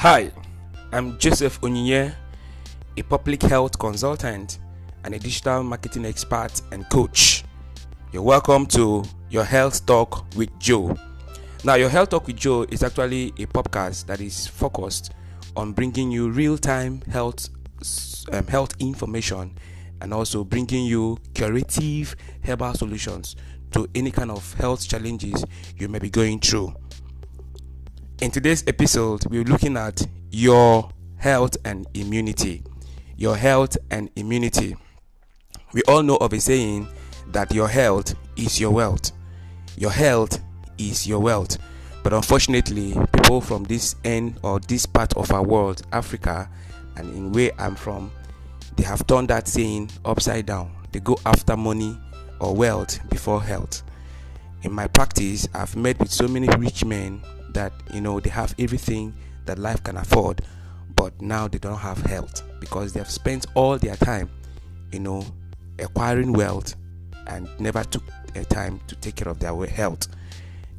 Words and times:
Hi, 0.00 0.32
I'm 0.92 1.18
Joseph 1.18 1.60
Onyinye, 1.60 2.14
a 2.96 3.02
public 3.02 3.42
health 3.42 3.78
consultant 3.78 4.58
and 5.04 5.14
a 5.14 5.18
digital 5.18 5.62
marketing 5.62 6.06
expert 6.06 6.62
and 6.72 6.88
coach. 6.88 7.44
You're 8.10 8.22
welcome 8.22 8.64
to 8.68 9.04
your 9.28 9.44
Health 9.44 9.84
Talk 9.84 10.24
with 10.36 10.58
Joe. 10.58 10.96
Now, 11.64 11.74
your 11.74 11.90
Health 11.90 12.08
Talk 12.08 12.26
with 12.28 12.36
Joe 12.36 12.64
is 12.70 12.82
actually 12.82 13.34
a 13.36 13.44
podcast 13.44 14.06
that 14.06 14.22
is 14.22 14.46
focused 14.46 15.12
on 15.54 15.74
bringing 15.74 16.10
you 16.10 16.30
real-time 16.30 17.02
health 17.02 17.50
um, 18.32 18.46
health 18.46 18.72
information 18.78 19.54
and 20.00 20.14
also 20.14 20.44
bringing 20.44 20.86
you 20.86 21.18
curative 21.34 22.16
herbal 22.42 22.72
solutions 22.72 23.36
to 23.72 23.86
any 23.94 24.10
kind 24.10 24.30
of 24.30 24.54
health 24.54 24.88
challenges 24.88 25.44
you 25.76 25.88
may 25.88 25.98
be 25.98 26.08
going 26.08 26.40
through. 26.40 26.74
In 28.20 28.30
today's 28.30 28.62
episode, 28.66 29.24
we're 29.30 29.44
looking 29.44 29.78
at 29.78 30.06
your 30.30 30.90
health 31.16 31.56
and 31.64 31.86
immunity. 31.94 32.62
Your 33.16 33.34
health 33.34 33.78
and 33.90 34.10
immunity. 34.14 34.76
We 35.72 35.80
all 35.88 36.02
know 36.02 36.16
of 36.16 36.34
a 36.34 36.38
saying 36.38 36.86
that 37.28 37.54
your 37.54 37.66
health 37.66 38.14
is 38.36 38.60
your 38.60 38.72
wealth. 38.72 39.12
Your 39.78 39.90
health 39.90 40.38
is 40.76 41.06
your 41.06 41.20
wealth. 41.20 41.56
But 42.02 42.12
unfortunately, 42.12 42.94
people 43.14 43.40
from 43.40 43.64
this 43.64 43.96
end 44.04 44.38
or 44.42 44.60
this 44.60 44.84
part 44.84 45.16
of 45.16 45.32
our 45.32 45.42
world, 45.42 45.80
Africa, 45.90 46.50
and 46.96 47.08
in 47.16 47.32
where 47.32 47.52
I'm 47.58 47.74
from, 47.74 48.12
they 48.76 48.82
have 48.82 49.06
turned 49.06 49.28
that 49.28 49.48
saying 49.48 49.92
upside 50.04 50.44
down. 50.44 50.70
They 50.92 51.00
go 51.00 51.18
after 51.24 51.56
money 51.56 51.98
or 52.38 52.54
wealth 52.54 53.00
before 53.08 53.42
health. 53.42 53.82
In 54.62 54.72
my 54.72 54.88
practice, 54.88 55.48
I've 55.54 55.74
met 55.74 55.98
with 55.98 56.10
so 56.10 56.28
many 56.28 56.48
rich 56.58 56.84
men 56.84 57.22
that 57.54 57.72
you 57.92 58.00
know 58.00 58.20
they 58.20 58.30
have 58.30 58.54
everything 58.58 59.14
that 59.46 59.58
life 59.58 59.82
can 59.82 59.96
afford, 59.96 60.42
but 60.96 61.20
now 61.20 61.48
they 61.48 61.58
don't 61.58 61.78
have 61.78 61.98
health 61.98 62.42
because 62.60 62.92
they 62.92 63.00
have 63.00 63.10
spent 63.10 63.46
all 63.54 63.78
their 63.78 63.96
time, 63.96 64.30
you 64.92 65.00
know, 65.00 65.24
acquiring 65.78 66.32
wealth 66.32 66.76
and 67.26 67.48
never 67.58 67.82
took 67.84 68.02
a 68.34 68.44
time 68.44 68.80
to 68.86 68.94
take 68.96 69.16
care 69.16 69.28
of 69.28 69.38
their 69.38 69.54
health. 69.66 70.08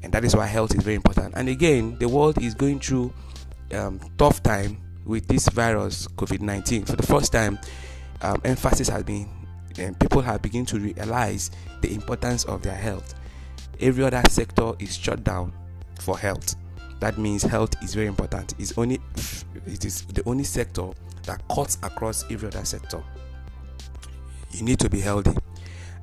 And 0.03 0.11
that 0.13 0.23
is 0.23 0.35
why 0.35 0.47
health 0.47 0.75
is 0.75 0.83
very 0.83 0.95
important. 0.95 1.33
And 1.35 1.49
again, 1.49 1.97
the 1.99 2.07
world 2.07 2.41
is 2.41 2.55
going 2.55 2.79
through 2.79 3.13
um, 3.73 3.99
tough 4.17 4.41
time 4.41 4.81
with 5.05 5.27
this 5.27 5.47
virus 5.49 6.07
COVID-19. 6.07 6.87
For 6.87 6.95
the 6.95 7.03
first 7.03 7.31
time, 7.31 7.59
um, 8.21 8.41
emphasis 8.43 8.89
has 8.89 9.03
been 9.03 9.29
and 9.79 9.97
people 9.99 10.21
have 10.21 10.41
begun 10.41 10.65
to 10.65 10.79
realize 10.79 11.51
the 11.81 11.93
importance 11.93 12.43
of 12.45 12.61
their 12.61 12.75
health. 12.75 13.15
Every 13.79 14.03
other 14.03 14.21
sector 14.29 14.73
is 14.79 14.95
shut 14.95 15.23
down 15.23 15.53
for 15.99 16.17
health. 16.17 16.55
That 17.01 17.17
means 17.17 17.41
health 17.41 17.73
is 17.83 17.95
very 17.95 18.05
important. 18.05 18.53
It's 18.59 18.77
only 18.77 18.99
it 19.65 19.83
is 19.83 20.03
the 20.03 20.21
only 20.27 20.43
sector 20.43 20.91
that 21.23 21.41
cuts 21.49 21.77
across 21.81 22.23
every 22.31 22.47
other 22.47 22.63
sector. 22.63 23.03
You 24.51 24.63
need 24.63 24.79
to 24.79 24.89
be 24.89 25.01
healthy. 25.01 25.35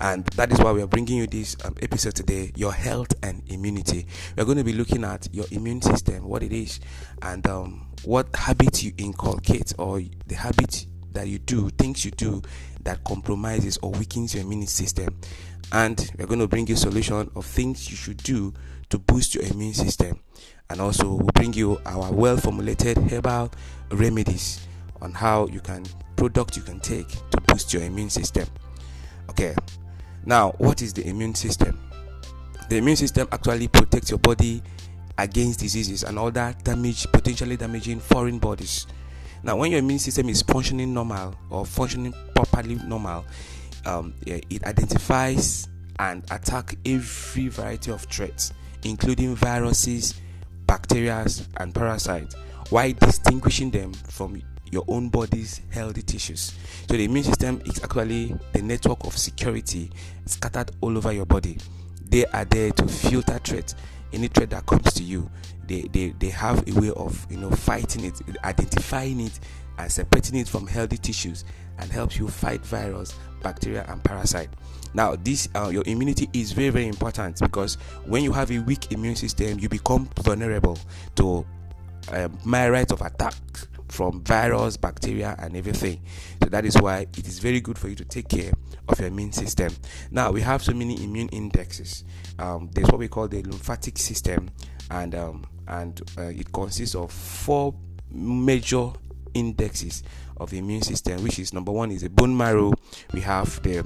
And 0.01 0.25
that 0.37 0.53
is 0.53 0.59
why 0.59 0.73
we 0.73 0.83
are 0.83 0.87
bringing 0.89 1.19
you 1.19 1.27
this 1.27 1.57
um, 1.65 1.75
episode 1.83 2.15
today 2.15 2.53
your 2.57 2.73
health 2.73 3.15
and 3.23 3.43
immunity. 3.47 4.07
We're 4.37 4.45
going 4.45 4.59
to 4.59 4.65
be 4.65 4.73
looking 4.73 5.05
at 5.05 5.29
your 5.33 5.47
immune 5.53 5.83
system, 5.83 6.25
what 6.25 6.43
it 6.43 6.53
is, 6.53 6.81
and 7.23 7.47
um, 7.47 7.87
what 8.05 8.35
habits 8.35 8.83
you 8.83 8.93
inculcate 8.99 9.73
or 9.79 10.01
the 10.27 10.35
habits 10.35 10.87
that 11.13 11.29
you 11.29 11.39
do, 11.39 11.71
things 11.71 12.05
you 12.05 12.11
do 12.13 12.43
that 12.83 13.03
compromises 13.05 13.79
or 13.83 13.91
weakens 13.93 14.35
your 14.35 14.43
immune 14.43 14.67
system. 14.67 15.17
And 15.73 16.11
we're 16.19 16.27
going 16.27 16.41
to 16.41 16.49
bring 16.49 16.67
you 16.67 16.77
solution 16.77 17.31
of 17.37 17.45
things 17.45 17.89
you 17.91 17.97
should 17.97 18.19
do 18.19 18.55
to 18.91 18.99
boost 18.99 19.35
your 19.35 19.45
immune 19.45 19.75
system. 19.75 20.21
And 20.71 20.81
also 20.81 21.15
we'll 21.15 21.31
bring 21.35 21.53
you 21.53 21.81
our 21.87 22.13
well 22.13 22.37
formulated 22.37 22.99
herbal 22.99 23.53
remedies 23.91 24.67
on 25.01 25.13
how 25.13 25.47
you 25.47 25.61
can 25.61 25.85
product 26.17 26.57
you 26.57 26.63
can 26.63 26.81
take 26.81 27.09
to 27.31 27.41
boost 27.47 27.73
your 27.73 27.83
immune 27.83 28.11
system. 28.11 28.47
Okay. 29.31 29.55
Now, 30.25 30.53
what 30.59 30.83
is 30.83 30.93
the 30.93 31.07
immune 31.07 31.35
system? 31.35 31.79
The 32.69 32.77
immune 32.77 32.97
system 32.97 33.29
actually 33.33 33.69
protects 33.69 34.11
your 34.11 34.19
body 34.19 34.63
against 35.17 35.61
diseases 35.61 36.03
and 36.03 36.19
other 36.19 36.55
damage 36.65 37.07
potentially 37.13 37.57
damaging 37.57 38.01
foreign 38.01 38.39
bodies 38.39 38.87
now, 39.43 39.57
when 39.57 39.71
your 39.71 39.79
immune 39.79 39.99
system 39.99 40.29
is 40.29 40.43
functioning 40.43 40.93
normal 40.93 41.35
or 41.51 41.65
functioning 41.65 42.15
properly 42.35 42.75
normal, 42.87 43.25
um, 43.87 44.15
it 44.27 44.65
identifies 44.65 45.69
and 45.99 46.25
attack 46.31 46.77
every 46.85 47.49
variety 47.49 47.91
of 47.93 48.03
threats, 48.03 48.53
including 48.85 49.35
viruses, 49.35 50.21
bacteria, 50.67 51.27
and 51.59 51.75
parasites, 51.75 52.35
while 52.71 52.93
distinguishing 52.93 53.71
them 53.71 53.93
from 53.93 54.41
your 54.71 54.85
own 54.89 55.09
body's 55.09 55.63
healthy 55.71 56.03
tissues. 56.03 56.53
So 56.89 56.95
the 56.97 57.05
immune 57.05 57.25
system 57.25 57.63
is 57.65 57.83
actually 57.83 58.37
the 58.53 58.63
network 58.63 59.05
of 59.05 59.17
security 59.17 59.91
scattered 60.27 60.71
all 60.81 60.97
over 60.97 61.13
your 61.13 61.27
body. 61.27 61.59
They 62.09 62.27
are 62.27 62.45
there 62.45 62.71
to 62.73 62.87
filter 62.87 63.39
threats 63.43 63.75
any 64.13 64.29
threat 64.29 64.51
that 64.51 64.67
comes 64.67 64.93
to 64.95 65.03
you 65.03 65.31
they, 65.67 65.83
they 65.93 66.09
they 66.19 66.31
have 66.31 66.67
a 66.67 66.81
way 66.81 66.91
of 66.91 67.27
you 67.31 67.37
know 67.37 67.51
fighting 67.51 68.05
it 68.05 68.15
identifying 68.43 69.21
it 69.21 69.39
and 69.79 69.91
separating 69.91 70.37
it 70.39 70.49
from 70.49 70.67
healthy 70.67 70.97
tissues 70.97 71.45
and 71.79 71.91
helps 71.91 72.19
you 72.19 72.29
fight 72.29 72.61
virus 72.67 73.15
bacteria 73.43 73.85
and 73.89 74.03
parasite 74.03 74.49
now 74.95 75.15
this 75.17 75.49
uh, 75.55 75.69
your 75.69 75.85
immunity 75.87 76.29
is 76.33 76.53
very 76.53 76.71
very 76.71 76.89
important 76.89 77.39
because 77.41 77.77
when 78.05 78.23
you 78.23 78.33
have 78.33 78.51
a 78.51 78.59
weak 78.61 78.91
immune 78.93 79.17
system 79.17 79.59
you 79.59 79.69
become 79.69 80.09
vulnerable 80.23 80.79
to 81.15 81.47
uh, 82.11 82.29
myriad 82.45 82.91
of 82.93 83.01
attack 83.03 83.35
from 83.89 84.23
virus, 84.23 84.77
bacteria, 84.77 85.35
and 85.39 85.57
everything. 85.57 86.01
So 86.43 86.49
that 86.51 86.65
is 86.65 86.81
why 86.81 87.01
it 87.01 87.27
is 87.27 87.39
very 87.39 87.61
good 87.61 87.79
for 87.79 87.89
you 87.89 87.95
to 87.97 88.05
take 88.05 88.29
care 88.29 88.53
of 88.89 88.99
your 88.99 89.09
immune 89.09 89.33
system. 89.33 89.75
Now 90.11 90.31
we 90.31 90.41
have 90.43 90.63
so 90.63 90.73
many 90.73 91.03
immune 91.03 91.29
indexes. 91.31 92.05
Um, 92.39 92.71
there's 92.73 92.89
what 92.89 92.99
we 92.99 93.09
call 93.09 93.29
the 93.29 93.43
lymphatic 93.43 93.99
system, 93.99 94.51
and 94.91 95.15
um, 95.15 95.47
and 95.67 96.01
uh, 96.17 96.23
it 96.23 96.53
consists 96.53 96.95
of 96.95 97.13
four 97.13 97.75
major 98.11 98.91
indexes 99.35 100.03
of 100.37 100.51
the 100.51 100.59
immune 100.59 100.83
system, 100.83 101.23
which 101.23 101.39
is 101.39 101.53
number 101.53 101.73
one 101.73 101.91
is 101.91 102.03
the 102.03 102.11
bone 102.11 102.37
marrow. 102.37 102.73
We 103.13 103.21
have 103.21 103.63
the 103.63 103.85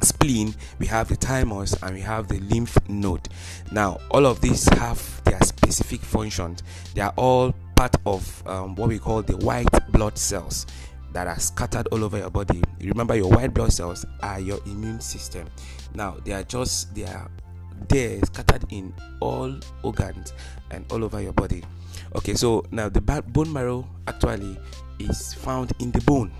spleen, 0.00 0.54
we 0.78 0.86
have 0.86 1.08
the 1.08 1.16
thymus, 1.16 1.74
and 1.82 1.94
we 1.94 2.00
have 2.00 2.28
the 2.28 2.38
lymph 2.40 2.76
node. 2.88 3.28
Now, 3.72 3.98
all 4.10 4.26
of 4.26 4.40
these 4.40 4.68
have 4.74 5.22
their 5.24 5.40
specific 5.40 6.00
functions. 6.00 6.62
They 6.94 7.00
are 7.00 7.14
all 7.16 7.54
part 7.74 7.96
of 8.06 8.42
um, 8.46 8.74
what 8.76 8.88
we 8.88 8.98
call 8.98 9.22
the 9.22 9.36
white 9.38 9.68
blood 9.92 10.18
cells 10.18 10.66
that 11.12 11.26
are 11.26 11.38
scattered 11.38 11.86
all 11.88 12.04
over 12.04 12.18
your 12.18 12.30
body. 12.30 12.62
Remember, 12.80 13.14
your 13.14 13.30
white 13.30 13.54
blood 13.54 13.72
cells 13.72 14.04
are 14.20 14.40
your 14.40 14.58
immune 14.66 15.00
system. 15.00 15.48
Now, 15.94 16.16
they 16.24 16.32
are 16.32 16.42
just 16.42 16.94
they 16.94 17.04
are 17.04 17.30
there 17.88 18.20
scattered 18.24 18.64
in 18.70 18.92
all 19.20 19.54
organs 19.82 20.32
and 20.70 20.84
all 20.90 21.04
over 21.04 21.20
your 21.20 21.32
body. 21.32 21.62
Okay, 22.16 22.34
so 22.34 22.64
now 22.70 22.88
the 22.88 23.00
bone 23.00 23.52
marrow 23.52 23.88
actually 24.06 24.56
is 25.00 25.34
found 25.34 25.72
in 25.80 25.90
the 25.90 26.00
bone, 26.02 26.30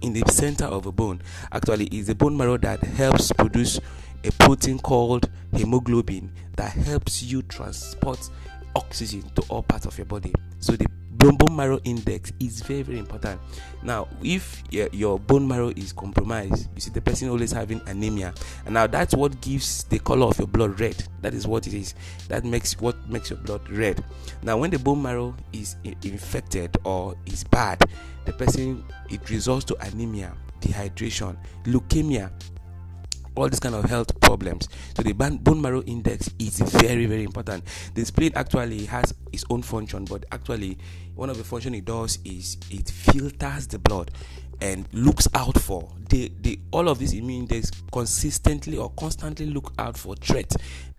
in 0.00 0.12
the 0.12 0.22
center 0.30 0.64
of 0.64 0.86
a 0.86 0.92
bone. 0.92 1.20
Actually, 1.50 1.86
is 1.86 2.06
the 2.06 2.14
bone 2.14 2.36
marrow 2.36 2.56
that 2.58 2.80
helps 2.80 3.32
produce 3.32 3.80
a 4.22 4.30
protein 4.32 4.78
called 4.78 5.28
hemoglobin 5.52 6.32
that 6.56 6.70
helps 6.70 7.22
you 7.22 7.42
transport 7.42 8.30
oxygen 8.76 9.22
to 9.34 9.42
all 9.48 9.62
parts 9.62 9.86
of 9.86 9.98
your 9.98 10.04
body. 10.06 10.32
So 10.64 10.72
the 10.72 10.86
bone 11.10 11.54
marrow 11.54 11.78
index 11.84 12.32
is 12.40 12.62
very 12.62 12.80
very 12.80 12.98
important. 12.98 13.38
Now, 13.82 14.08
if 14.22 14.62
your 14.70 15.18
bone 15.18 15.46
marrow 15.46 15.68
is 15.76 15.92
compromised, 15.92 16.70
you 16.74 16.80
see 16.80 16.90
the 16.90 17.02
person 17.02 17.28
always 17.28 17.52
having 17.52 17.82
anemia, 17.86 18.32
and 18.64 18.72
now 18.72 18.86
that's 18.86 19.14
what 19.14 19.38
gives 19.42 19.84
the 19.84 19.98
color 19.98 20.24
of 20.24 20.38
your 20.38 20.48
blood 20.48 20.80
red. 20.80 21.06
That 21.20 21.34
is 21.34 21.46
what 21.46 21.66
it 21.66 21.74
is. 21.74 21.94
That 22.28 22.46
makes 22.46 22.80
what 22.80 22.96
makes 23.10 23.28
your 23.28 23.40
blood 23.40 23.68
red. 23.68 24.02
Now, 24.42 24.56
when 24.56 24.70
the 24.70 24.78
bone 24.78 25.02
marrow 25.02 25.36
is 25.52 25.76
infected 26.02 26.78
or 26.84 27.14
is 27.26 27.44
bad, 27.44 27.84
the 28.24 28.32
person 28.32 28.86
it 29.10 29.28
results 29.28 29.66
to 29.66 29.76
anemia, 29.86 30.32
dehydration, 30.62 31.36
leukemia, 31.64 32.30
all 33.36 33.48
these 33.48 33.60
kind 33.60 33.74
of 33.74 33.84
health 33.84 34.18
problems. 34.20 34.68
So 34.96 35.02
the 35.02 35.12
bone 35.12 35.60
marrow 35.60 35.82
index 35.82 36.30
is 36.38 36.60
very 36.60 37.06
very 37.06 37.24
important. 37.24 37.64
The 37.94 38.04
spleen 38.04 38.32
actually 38.34 38.84
has 38.86 39.14
its 39.32 39.44
own 39.50 39.62
function, 39.62 40.04
but 40.04 40.24
actually 40.32 40.78
one 41.14 41.30
of 41.30 41.38
the 41.38 41.44
function 41.44 41.74
it 41.74 41.84
does 41.84 42.18
is 42.24 42.56
it 42.70 42.88
filters 42.88 43.66
the 43.68 43.78
blood 43.78 44.10
and 44.60 44.88
looks 44.92 45.28
out 45.34 45.58
for 45.60 45.90
the, 46.08 46.30
the 46.40 46.58
all 46.70 46.88
of 46.88 46.98
these 46.98 47.12
immune 47.12 47.42
index 47.42 47.70
consistently 47.92 48.76
or 48.78 48.90
constantly 48.90 49.46
look 49.46 49.72
out 49.78 49.96
for 49.96 50.14
threat 50.16 50.50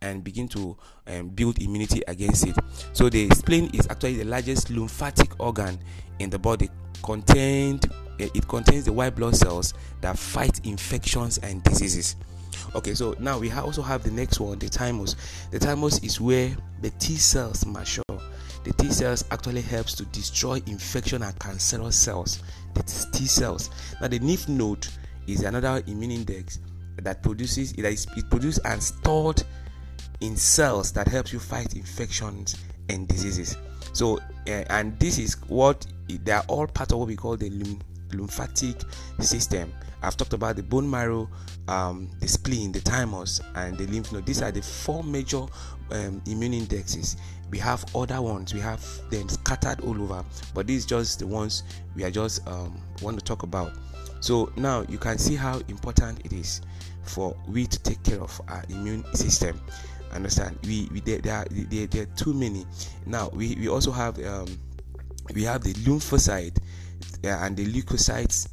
and 0.01 0.23
begin 0.23 0.47
to 0.47 0.77
um, 1.07 1.29
build 1.29 1.59
immunity 1.61 2.01
against 2.07 2.45
it 2.45 2.55
so 2.93 3.09
the 3.09 3.29
spleen 3.29 3.69
is 3.73 3.87
actually 3.89 4.15
the 4.15 4.25
largest 4.25 4.69
lymphatic 4.69 5.39
organ 5.39 5.79
in 6.19 6.29
the 6.29 6.39
body 6.39 6.69
contained 7.06 7.88
Eh, 8.19 8.30
it 8.34 8.48
contains 8.48 8.86
the 8.86 8.94
white 8.94 9.16
blood 9.16 9.36
cells 9.36 9.74
that 10.02 10.18
fight 10.18 10.66
infections 10.66 11.38
and 11.40 11.62
diseases. 11.63 12.16
Okay, 12.74 12.94
so 12.94 13.16
now 13.19 13.38
we 13.38 13.52
also 13.52 13.81
have 13.81 14.04
the 14.04 14.12
next 14.12 14.40
one, 14.40 14.57
the 14.60 14.68
thymus. 14.68 15.16
The 15.52 15.60
thymus 15.60 16.00
is 16.00 16.22
where 16.22 16.56
the 16.81 16.92
T 16.92 17.16
cells 17.18 17.66
mature. 17.66 18.04
the 18.63 18.74
T 18.78 18.90
cells 18.92 19.25
actually 19.31 19.62
helps 19.62 19.94
to 19.96 20.06
destroy 20.06 20.62
infection 20.66 21.22
and 21.24 21.38
cancerous 21.40 21.98
cells. 21.98 22.42
The 22.74 22.84
T 23.12 23.25
cells. 23.25 23.69
Now 24.02 24.07
the 24.07 24.19
lymph 24.19 24.48
node 24.48 24.88
is 25.28 25.44
another 25.44 25.84
immune 25.88 26.12
index 26.12 26.60
that 27.02 27.22
produces 27.22 27.74
it 27.74 27.84
is 27.84 28.07
it 28.16 28.30
produced 28.30 28.60
and 28.63 28.81
stored 28.81 29.44
in 30.22 30.38
cells 30.38 30.94
that 30.94 31.07
helps 31.07 31.34
you 31.34 31.40
fight 31.40 31.75
infections 31.75 32.56
and 32.90 33.07
diseases. 33.07 33.57
So 33.95 34.18
uh, 34.18 34.50
and 34.69 35.00
this 35.00 35.18
is 35.18 35.36
what 35.47 35.88
they 36.09 36.31
are 36.33 36.44
all 36.47 36.68
part 36.68 36.92
of 36.92 37.00
what 37.00 37.07
we 37.07 37.15
call 37.15 37.38
the 37.38 37.50
lymphatic 38.12 38.81
system. 39.19 39.71
I've 40.03 40.18
talked 40.18 40.33
about 40.33 40.57
the 40.57 40.63
bone 40.63 40.88
marrow, 40.89 41.30
um, 41.69 42.12
the 42.19 42.27
spleen, 42.27 42.74
the 42.74 42.81
thymus, 42.81 43.39
and 43.56 43.77
the 43.77 43.88
lymph 43.88 44.12
node. 44.12 44.25
These 44.25 44.42
are 44.42 44.51
the 44.51 44.62
four 44.62 45.01
major 45.01 45.45
um, 45.92 46.21
immune 46.27 46.53
indexes. 46.53 47.15
We 47.50 47.57
have 47.59 47.86
other 47.95 48.21
ones. 48.21 48.53
We 48.53 48.59
have 48.59 48.86
them 49.09 49.30
scattered 49.30 49.80
all 49.80 50.00
over, 50.01 50.25
but 50.53 50.68
these 50.68 50.86
just 50.86 51.19
the 51.19 51.27
ones 51.27 51.63
we 51.95 52.03
are 52.03 52.12
just 52.12 52.45
um, 52.50 52.77
want 53.01 53.18
to 53.18 53.24
talk 53.24 53.44
about. 53.44 53.71
So 54.19 54.51
now 54.57 54.83
you 54.89 54.97
can 54.97 55.18
see 55.18 55.36
how 55.36 55.59
important 55.69 56.19
it 56.25 56.33
is 56.33 56.59
for 57.03 57.33
we 57.47 57.65
to 57.65 57.80
take 57.80 58.03
care 58.03 58.19
of 58.21 58.42
our 58.50 58.63
immune 58.69 59.06
system. 59.15 59.62
Understand? 60.12 60.57
We, 60.63 60.90
we 60.92 61.02
there, 61.02 61.19
there, 61.19 61.36
are, 61.36 61.46
there, 61.52 61.88
there 61.88 62.04
are 62.04 62.16
too 62.18 62.34
many. 62.34 62.66
Now 63.06 63.30
we, 63.34 63.56
we 63.56 63.68
also 63.68 63.92
have 63.92 64.24
um, 64.25 64.48
we 65.34 65.44
have 65.44 65.63
the 65.63 65.74
lymphocyte 65.74 66.57
uh, 67.24 67.28
and 67.28 67.57
the 67.57 67.66
leukocytes 67.66 68.48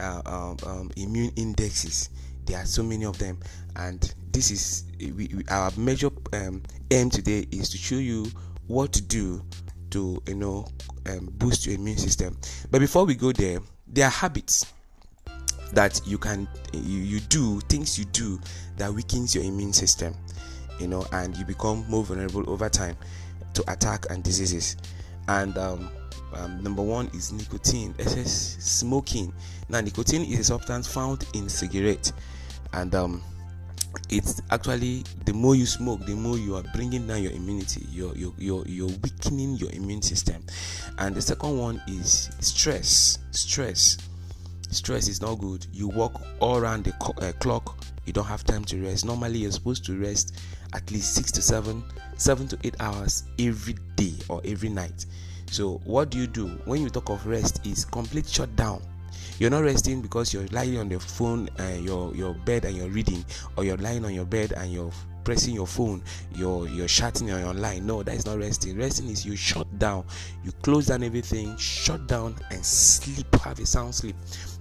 uh, 0.00 0.22
um, 0.26 0.56
um, 0.66 0.90
immune 0.96 1.32
indexes. 1.36 2.10
There 2.44 2.58
are 2.58 2.64
so 2.66 2.82
many 2.82 3.04
of 3.04 3.18
them, 3.18 3.38
and 3.76 4.14
this 4.32 4.50
is 4.50 4.84
we, 4.98 5.12
we, 5.12 5.44
our 5.48 5.70
major 5.76 6.10
um, 6.32 6.62
aim 6.90 7.10
today 7.10 7.46
is 7.50 7.68
to 7.70 7.78
show 7.78 7.96
you 7.96 8.26
what 8.66 8.92
to 8.92 9.02
do 9.02 9.44
to 9.90 10.22
you 10.26 10.34
know 10.34 10.66
um, 11.06 11.28
boost 11.38 11.66
your 11.66 11.74
immune 11.74 11.98
system. 11.98 12.36
But 12.70 12.80
before 12.80 13.04
we 13.04 13.14
go 13.14 13.32
there, 13.32 13.58
there 13.86 14.06
are 14.06 14.10
habits 14.10 14.66
that 15.72 16.00
you 16.06 16.18
can 16.18 16.48
you, 16.72 16.98
you 16.98 17.20
do 17.20 17.60
things 17.62 17.98
you 17.98 18.04
do 18.06 18.40
that 18.76 18.92
weakens 18.92 19.34
your 19.34 19.44
immune 19.44 19.72
system 19.72 20.14
you 20.78 20.88
know 20.88 21.06
and 21.12 21.36
you 21.36 21.44
become 21.44 21.84
more 21.88 22.04
vulnerable 22.04 22.48
over 22.50 22.68
time 22.68 22.96
to 23.54 23.72
attack 23.72 24.06
and 24.10 24.22
diseases. 24.22 24.76
And 25.28 25.56
um, 25.58 25.90
um, 26.34 26.62
number 26.62 26.82
one 26.82 27.08
is 27.08 27.32
nicotine 27.32 27.94
excess 27.98 28.56
smoking. 28.60 29.32
Now 29.68 29.80
nicotine 29.80 30.22
is 30.22 30.40
a 30.40 30.44
substance 30.44 30.86
found 30.86 31.26
in 31.34 31.48
cigarette. 31.48 32.12
And 32.72 32.94
um, 32.94 33.22
it's 34.10 34.40
actually 34.50 35.04
the 35.24 35.32
more 35.32 35.54
you 35.54 35.66
smoke 35.66 36.04
the 36.04 36.14
more 36.14 36.36
you 36.36 36.54
are 36.56 36.62
bringing 36.74 37.06
down 37.06 37.22
your 37.22 37.32
immunity. 37.32 37.86
You're, 37.90 38.14
you're, 38.14 38.34
you're, 38.38 38.64
you're 38.66 38.88
weakening 39.02 39.56
your 39.56 39.70
immune 39.72 40.02
system. 40.02 40.44
And 40.98 41.14
the 41.14 41.22
second 41.22 41.58
one 41.58 41.82
is 41.88 42.30
stress. 42.40 43.18
Stress. 43.30 43.98
Stress 44.70 45.08
is 45.08 45.22
not 45.22 45.36
good. 45.36 45.66
You 45.72 45.88
work 45.88 46.12
all 46.40 46.58
around 46.58 46.84
the 46.84 46.92
co- 46.92 47.14
uh, 47.24 47.32
clock. 47.40 47.78
You 48.04 48.12
don't 48.12 48.26
have 48.26 48.44
time 48.44 48.64
to 48.66 48.82
rest. 48.82 49.04
Normally 49.04 49.38
you're 49.40 49.52
supposed 49.52 49.84
to 49.86 49.98
rest 49.98 50.36
at 50.74 50.90
least 50.90 51.14
six 51.14 51.30
to 51.32 51.42
seven 51.42 51.82
seven 52.16 52.48
to 52.48 52.58
eight 52.64 52.76
hours 52.80 53.24
every 53.38 53.74
day 53.96 54.14
or 54.28 54.40
every 54.44 54.68
night. 54.68 55.06
So 55.50 55.80
what 55.84 56.10
do 56.10 56.18
you 56.18 56.26
do 56.26 56.48
when 56.64 56.82
you 56.82 56.88
talk 56.88 57.10
of 57.10 57.26
rest 57.26 57.64
is 57.66 57.84
complete 57.84 58.28
shutdown. 58.28 58.82
You're 59.38 59.50
not 59.50 59.64
resting 59.64 60.00
because 60.00 60.32
you're 60.32 60.46
lying 60.46 60.78
on 60.78 60.88
the 60.88 60.98
phone 60.98 61.48
uh, 61.60 61.76
your 61.80 62.14
your 62.14 62.34
bed 62.34 62.64
and 62.64 62.76
you're 62.76 62.88
reading 62.88 63.24
or 63.56 63.64
you're 63.64 63.76
lying 63.76 64.04
on 64.04 64.14
your 64.14 64.24
bed 64.24 64.52
and 64.52 64.72
you're 64.72 64.90
pressing 65.24 65.54
your 65.54 65.66
phone 65.66 66.00
you're 66.34 66.68
you're 66.68 66.86
chatting 66.86 67.30
on 67.30 67.40
your 67.40 67.54
line. 67.54 67.86
No 67.86 68.02
that 68.02 68.14
is 68.14 68.26
not 68.26 68.38
resting. 68.38 68.78
Resting 68.78 69.08
is 69.08 69.26
you 69.26 69.36
shut 69.36 69.65
down. 69.78 70.04
You 70.44 70.52
close 70.62 70.86
down 70.86 71.02
everything 71.02 71.56
shut 71.56 72.06
down 72.06 72.36
and 72.50 72.64
sleep. 72.64 73.34
Have 73.36 73.58
a 73.58 73.66
sound 73.66 73.94
sleep. 73.94 74.16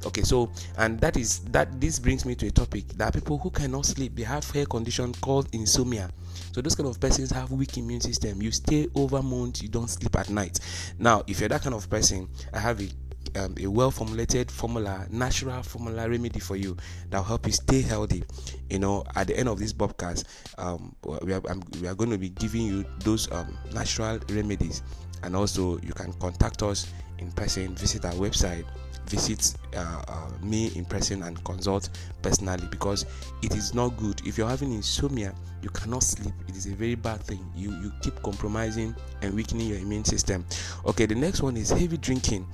Okay 0.06 0.22
so 0.22 0.52
and 0.78 1.00
that 1.00 1.18
is 1.18 1.40
that 1.52 1.80
this 1.82 2.00
brings 2.00 2.26
me 2.26 2.36
to 2.36 2.48
a 2.48 2.52
topic. 2.52 2.88
That 2.90 3.14
people 3.14 3.38
who 3.38 3.50
cannot 3.50 3.86
sleep. 3.86 4.16
They 4.16 4.24
have 4.24 4.50
hair 4.52 4.66
condition 4.66 5.14
called 5.22 5.50
insomnia. 5.54 6.10
So 6.52 6.62
those 6.62 6.76
kind 6.76 6.90
of 6.90 7.00
persons 7.00 7.32
have 7.32 7.52
weak 7.52 7.78
immune 7.78 8.02
system. 8.02 8.42
You 8.42 8.52
stay 8.52 8.88
over 8.96 9.22
months 9.22 9.62
you 9.62 9.70
don't 9.70 9.90
sleep 9.90 10.16
at 10.18 10.30
night. 10.30 10.60
Now 11.00 11.24
if 11.28 11.40
you're 11.40 11.50
that 11.50 11.62
kind 11.62 11.76
of 11.76 11.90
person 11.90 12.28
i 12.54 12.60
have 12.60 12.82
a 12.82 12.90
um, 13.36 13.56
a 13.60 13.68
well 13.68 13.92
formulated 13.92 14.50
formula, 14.50 15.06
natural 15.10 15.62
formula 15.64 16.10
remedy 16.10 16.40
for 16.40 16.56
you 16.56 16.78
that 17.10 17.18
will 17.18 17.24
help 17.26 17.46
you 17.46 17.54
stay 17.54 17.82
healthy. 17.82 18.24
You 18.70 18.80
know, 18.80 19.04
at 19.16 19.28
the 19.28 19.38
end 19.38 19.50
of 19.50 19.60
this 19.60 19.74
podcast, 19.74 20.26
um, 20.58 20.96
we, 21.04 21.34
are, 21.34 21.42
we 21.82 21.88
are 21.88 21.96
going 21.96 22.12
to 22.12 22.18
be 22.18 22.30
giving 22.30 22.62
you 22.62 22.86
those 23.00 23.32
um, 23.32 23.58
natural 23.74 24.20
remedies, 24.30 24.84
and 25.25 25.36
also 25.36 25.77
you 25.80 25.92
can 25.94 26.13
contact 26.13 26.63
us 26.63 26.94
in 27.18 27.31
person, 27.31 27.75
visit 27.75 28.06
our 28.06 28.13
website, 28.13 28.66
visit 29.07 29.56
uh, 29.75 30.04
uh, 30.07 30.30
me 30.42 30.72
in 30.75 30.86
person, 30.86 31.24
and 31.24 31.44
consult 31.44 31.89
personally 32.22 32.68
because 32.69 33.06
it 33.42 33.56
is 33.56 33.74
not 33.74 33.89
good. 33.98 34.22
If 34.25 34.38
you're 34.38 34.50
having 34.50 34.72
insomnia, 34.72 35.33
you 35.62 35.69
cannot 35.72 36.04
sleep. 36.04 36.33
It 36.48 36.56
is 36.56 36.68
a 36.68 36.74
very 36.74 36.95
bad 36.95 37.22
thing. 37.22 37.44
You 37.56 37.72
you 37.81 37.92
keep 38.01 38.22
compromising 38.24 38.95
and 39.22 39.33
weakening 39.33 39.68
your 39.68 39.80
immune 39.80 40.06
system. 40.06 40.45
Okay, 40.86 41.06
the 41.06 41.16
next 41.16 41.42
one 41.42 41.57
is 41.57 41.69
heavy 41.69 41.98
drinking 41.98 42.45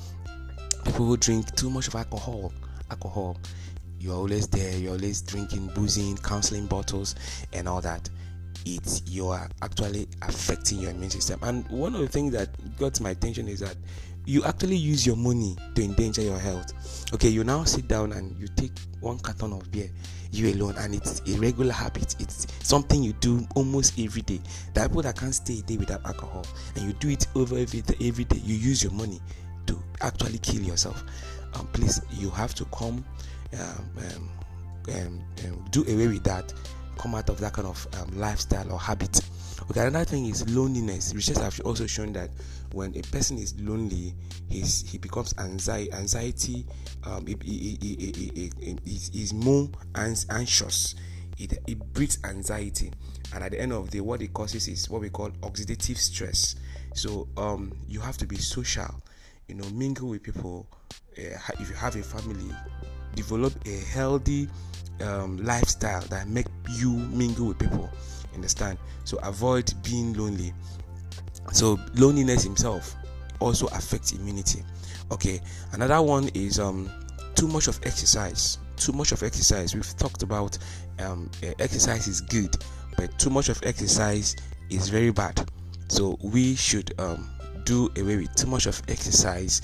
people 0.86 1.06
who 1.06 1.18
drink 1.18 1.54
too 1.56 1.70
much 1.70 1.88
of 1.88 1.96
alcohol 1.96 2.52
alcohol 2.90 3.38
you're 4.00 4.16
always 4.16 4.48
there 4.48 4.78
you're 4.78 4.94
always 4.94 5.22
drinking 5.22 5.68
boozing 5.76 6.18
counseling 6.18 6.66
bottles 6.66 7.16
and 7.54 7.70
all 7.70 7.82
that 7.82 8.10
it's 8.66 9.02
you 9.08 9.28
are 9.28 9.50
actually 9.62 10.08
affecting 10.22 10.80
your 10.80 10.92
immune 10.92 11.10
system. 11.10 11.40
And 11.44 11.68
one 11.70 11.96
of 11.96 12.02
the 12.02 12.08
things 12.08 12.34
that 12.34 12.50
got 12.78 13.00
my 13.02 13.12
attention 13.12 13.48
is 13.48 13.60
that 13.62 13.76
you 14.26 14.44
actually 14.44 14.76
use 14.76 15.06
your 15.06 15.16
money 15.16 15.58
to 15.76 15.84
endanger 15.84 16.22
your 16.22 16.38
health. 16.38 17.14
Okay 17.14 17.30
you 17.30 17.44
now 17.44 17.64
sit 17.64 17.88
down 17.88 18.12
and 18.12 18.40
you 18.40 18.48
take 18.56 18.72
one 19.00 19.18
carton 19.20 19.54
of 19.54 19.72
beer 19.72 19.90
you 20.32 20.54
alone 20.54 20.76
and 20.78 20.96
it's 20.96 21.22
a 21.28 21.38
regular 21.40 21.74
habit. 21.74 22.16
It's 22.20 22.48
something 22.66 23.04
you 23.04 23.14
do 23.14 23.46
almost 23.56 24.00
every 24.00 24.22
day. 24.22 24.40
There 24.74 24.86
are 24.86 24.88
people 24.88 25.02
that 25.04 25.18
can't 25.18 25.36
stay 25.36 25.60
a 25.60 25.62
day 25.62 25.78
without 25.78 26.06
alcohol 26.06 26.46
and 26.76 26.86
you 26.86 26.94
do 26.94 27.10
it 27.10 27.28
over 27.36 27.58
every 27.58 27.82
day, 27.82 27.96
every 28.02 28.24
day. 28.24 28.40
You 28.44 28.56
use 28.56 28.84
your 28.84 28.94
money 28.94 29.20
to 29.68 29.78
actually 30.02 30.38
kill 30.40 30.62
yourself. 30.62 31.04
Um, 31.54 31.68
please, 31.74 32.02
you 32.12 32.30
have 32.30 32.54
to 32.56 32.66
come 32.66 33.04
um, 33.60 33.90
um, 33.98 34.30
um, 34.96 35.22
um, 35.46 35.66
do 35.72 35.84
away 35.84 36.08
with 36.08 36.24
that. 36.24 36.54
Come 37.02 37.16
out 37.16 37.30
of 37.30 37.40
that 37.40 37.54
kind 37.54 37.68
of 37.68 37.88
um, 38.00 38.20
lifestyle 38.20 38.72
or 38.72 38.80
habit. 38.80 39.20
Okay, 39.70 39.82
another 39.82 40.06
thing 40.06 40.26
is 40.28 40.48
loneliness. 40.50 41.14
Research 41.16 41.38
have 41.38 41.60
also 41.62 41.88
shown 41.88 42.14
that 42.14 42.30
when 42.74 42.96
a 42.96 43.02
person 43.02 43.38
is 43.38 43.60
lonely, 43.60 44.14
he's, 44.50 44.88
he 44.88 44.98
becomes 44.98 45.34
anxiety. 45.40 45.92
Anxiety, 45.94 46.66
um, 47.04 47.26
he, 47.26 47.36
he, 47.44 47.78
he, 47.82 48.52
he, 48.86 48.92
he's 49.12 49.34
more 49.34 49.70
anxious. 49.96 50.96
It, 51.40 51.58
it 51.66 51.80
breeds 51.94 52.20
anxiety, 52.24 52.92
and 53.34 53.44
at 53.44 53.52
the 53.52 53.60
end 53.60 53.74
of 53.74 53.86
the 53.90 53.98
day, 53.98 54.02
what 54.02 54.22
it 54.22 54.32
causes 54.34 54.68
is 54.68 54.88
what 54.90 55.02
we 55.02 55.10
call 55.10 55.30
oxidative 55.42 55.98
stress. 55.98 56.56
So, 56.94 57.28
um, 57.36 57.74
you 57.88 58.00
have 58.00 58.18
to 58.20 58.28
be 58.28 58.38
social 58.38 59.02
you 59.52 59.58
know 59.58 59.70
mingle 59.72 60.08
with 60.08 60.24
people 60.24 60.66
uh, 61.18 61.38
if 61.60 61.70
you 61.70 61.76
have 61.76 61.96
a 61.98 62.04
family 62.04 62.56
develop 63.16 63.54
a 63.66 63.80
healthy 63.80 64.48
um, 65.02 65.38
lifestyle 65.44 66.02
that 66.04 66.28
make 66.28 66.48
you 66.78 66.92
mingle 66.92 67.48
with 67.48 67.60
people 67.60 67.90
understand? 68.34 68.78
So 69.04 69.18
avoid 69.24 69.74
being 69.84 70.14
lonely. 70.14 70.54
So 71.54 71.80
loneliness 71.96 72.44
himself 72.44 72.96
also 73.40 73.68
affects 73.68 74.12
immunity. 74.12 74.64
Okay 75.12 75.42
another 75.74 76.02
one 76.02 76.30
is 76.34 76.60
um 76.60 76.90
too 77.36 77.48
much 77.48 77.68
of 77.68 77.80
exercise. 77.84 78.58
Too 78.78 78.94
much 78.94 79.12
of 79.12 79.22
exercise. 79.24 79.76
We've 79.76 79.98
talked 79.98 80.24
about 80.24 80.58
um, 81.00 81.30
exercise 81.60 82.08
is 82.08 82.22
good 82.22 82.56
but 82.98 83.18
too 83.18 83.30
much 83.30 83.50
of 83.50 83.62
exercise 83.64 84.36
is 84.70 84.90
very 84.90 85.12
bad. 85.12 85.50
So 85.88 86.18
we 86.22 86.56
should 86.56 86.94
um, 87.00 87.30
do 87.66 87.90
away 87.98 88.18
with 88.18 88.36
too 88.36 88.48
much 88.48 88.66
of 88.66 88.82
exercise 88.88 89.62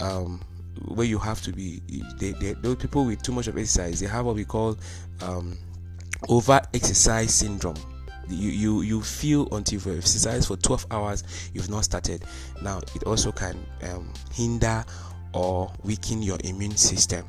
um, 0.00 0.40
where 0.86 1.06
you 1.06 1.18
have 1.18 1.40
to 1.42 1.52
be 1.52 1.80
they, 2.18 2.32
they, 2.32 2.52
those 2.54 2.76
people 2.76 3.04
with 3.04 3.22
too 3.22 3.32
much 3.32 3.46
of 3.46 3.56
exercise 3.56 4.00
they 4.00 4.06
have 4.06 4.26
what 4.26 4.34
we 4.34 4.44
call 4.44 4.76
um, 5.22 5.56
over 6.28 6.60
exercise 6.72 7.32
syndrome 7.34 7.76
you, 8.28 8.50
you 8.50 8.82
you 8.82 9.02
feel 9.02 9.46
until 9.52 9.74
you've 9.74 9.98
exercised 9.98 10.48
for 10.48 10.56
12 10.56 10.86
hours 10.90 11.50
you've 11.52 11.70
not 11.70 11.84
started 11.84 12.24
now 12.62 12.78
it 12.94 13.02
also 13.04 13.30
can 13.30 13.56
um, 13.82 14.12
hinder 14.32 14.84
or 15.32 15.70
weaken 15.82 16.22
your 16.22 16.38
immune 16.44 16.76
system 16.76 17.24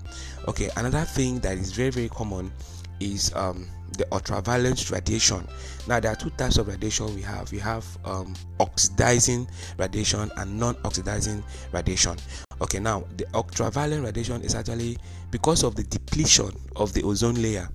okay 0.48 0.70
another 0.78 1.02
thing 1.02 1.40
that 1.40 1.58
is 1.58 1.72
very 1.72 1.90
very 1.90 2.10
common 2.10 2.52
is 3.00 3.34
um, 3.36 3.68
the 3.98 4.08
ultraviolet 4.12 4.90
radiation. 4.92 5.48
Now, 5.88 6.00
there 6.00 6.12
are 6.12 6.16
two 6.16 6.30
types 6.32 6.58
of 6.58 6.68
radiation 6.68 7.14
we 7.16 7.22
have. 7.22 7.52
We 7.52 7.60
have 7.60 7.86
um, 8.06 8.34
oxidizing 8.60 9.48
radiation 9.78 10.32
and 10.38 10.60
non-oxidizing 10.60 11.44
radiation. 11.72 12.18
Okay, 12.62 12.80
now 12.80 13.04
the 13.18 13.26
ultraviolet 13.34 14.02
radiation 14.02 14.42
is 14.42 14.56
actually 14.56 14.98
because 15.30 15.64
of 15.64 15.76
the 15.76 15.84
depletion 15.84 16.52
of 16.76 16.94
the 16.94 17.04
ozone 17.04 17.42
layer. 17.42 17.68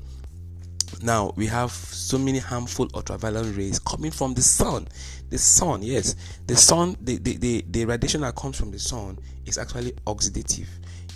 now 1.03 1.33
we 1.37 1.47
have 1.47 1.71
so 1.71 2.19
many 2.19 2.39
harmful 2.39 2.89
ultraviolet 2.95 3.57
rays 3.57 3.79
coming 3.79 4.11
from 4.11 4.35
the 4.35 4.43
sun. 4.43 4.87
The 5.31 5.39
sun 5.39 5.83
yes. 5.83 6.17
The 6.47 6.57
sun 6.57 6.97
the, 7.01 7.19
the, 7.19 7.37
the, 7.37 7.65
the 7.71 7.85
radiation 7.85 8.23
that 8.23 8.35
comes 8.37 8.59
from 8.59 8.71
the 8.71 8.79
sun 8.79 9.19
is 9.47 9.59
actually 9.59 9.93
oxidative. 10.07 10.67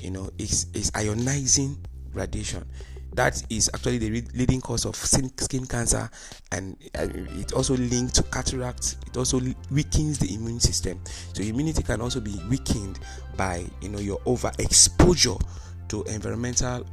You 0.00 0.10
know 0.10 0.30
it's, 0.38 0.66
it's 0.74 0.90
ionizing 0.92 1.76
radiation 2.12 2.64
that 3.14 3.42
is 3.48 3.70
actually 3.72 3.98
the 3.98 4.22
leading 4.34 4.60
cause 4.60 4.84
of 4.84 4.96
skin 4.96 5.66
cancer 5.66 6.10
and 6.52 6.76
it 6.94 7.52
also 7.52 7.76
linked 7.76 8.14
to 8.16 8.22
cataracts. 8.24 8.96
It 9.06 9.16
also 9.16 9.40
weakens 9.70 10.18
the 10.18 10.34
immune 10.34 10.60
system. 10.60 11.00
So 11.32 11.42
immunity 11.42 11.82
can 11.82 12.00
also 12.00 12.20
be 12.20 12.40
weakened 12.48 12.98
by 13.36 13.64
you 13.80 13.88
know 13.88 13.98
your 14.00 14.18
overexposure 14.20 15.40
to 15.88 16.02
environmental 16.04 16.86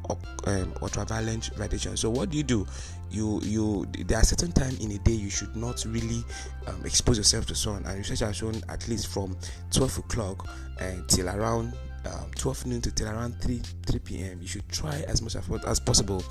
um, 0.45 0.73
ultraviolet 0.81 1.49
radiation. 1.57 1.97
So 1.97 2.09
what 2.09 2.29
do 2.29 2.37
you 2.37 2.43
do? 2.43 2.67
You 3.09 3.41
you 3.43 3.87
there 4.05 4.19
are 4.19 4.23
certain 4.23 4.51
time 4.51 4.77
in 4.79 4.91
a 4.91 4.97
day 4.99 5.13
you 5.13 5.29
should 5.29 5.55
not 5.55 5.83
really 5.87 6.23
um, 6.67 6.85
expose 6.85 7.17
yourself 7.17 7.45
to 7.47 7.55
sun 7.55 7.83
and 7.85 7.97
research 7.97 8.19
has 8.19 8.37
shown 8.37 8.61
at 8.69 8.87
least 8.87 9.07
from 9.07 9.35
12 9.71 9.97
o'clock 9.97 10.47
uh, 10.79 10.91
till 11.07 11.27
around 11.29 11.73
um, 12.05 12.31
12 12.35 12.65
noon 12.65 12.81
to 12.81 12.91
till 12.91 13.07
around 13.07 13.39
3 13.41 13.61
3 13.85 13.99
p.m. 13.99 14.41
You 14.41 14.47
should 14.47 14.67
try 14.69 15.03
as 15.07 15.21
much 15.21 15.35
as 15.35 15.79
possible 15.79 16.23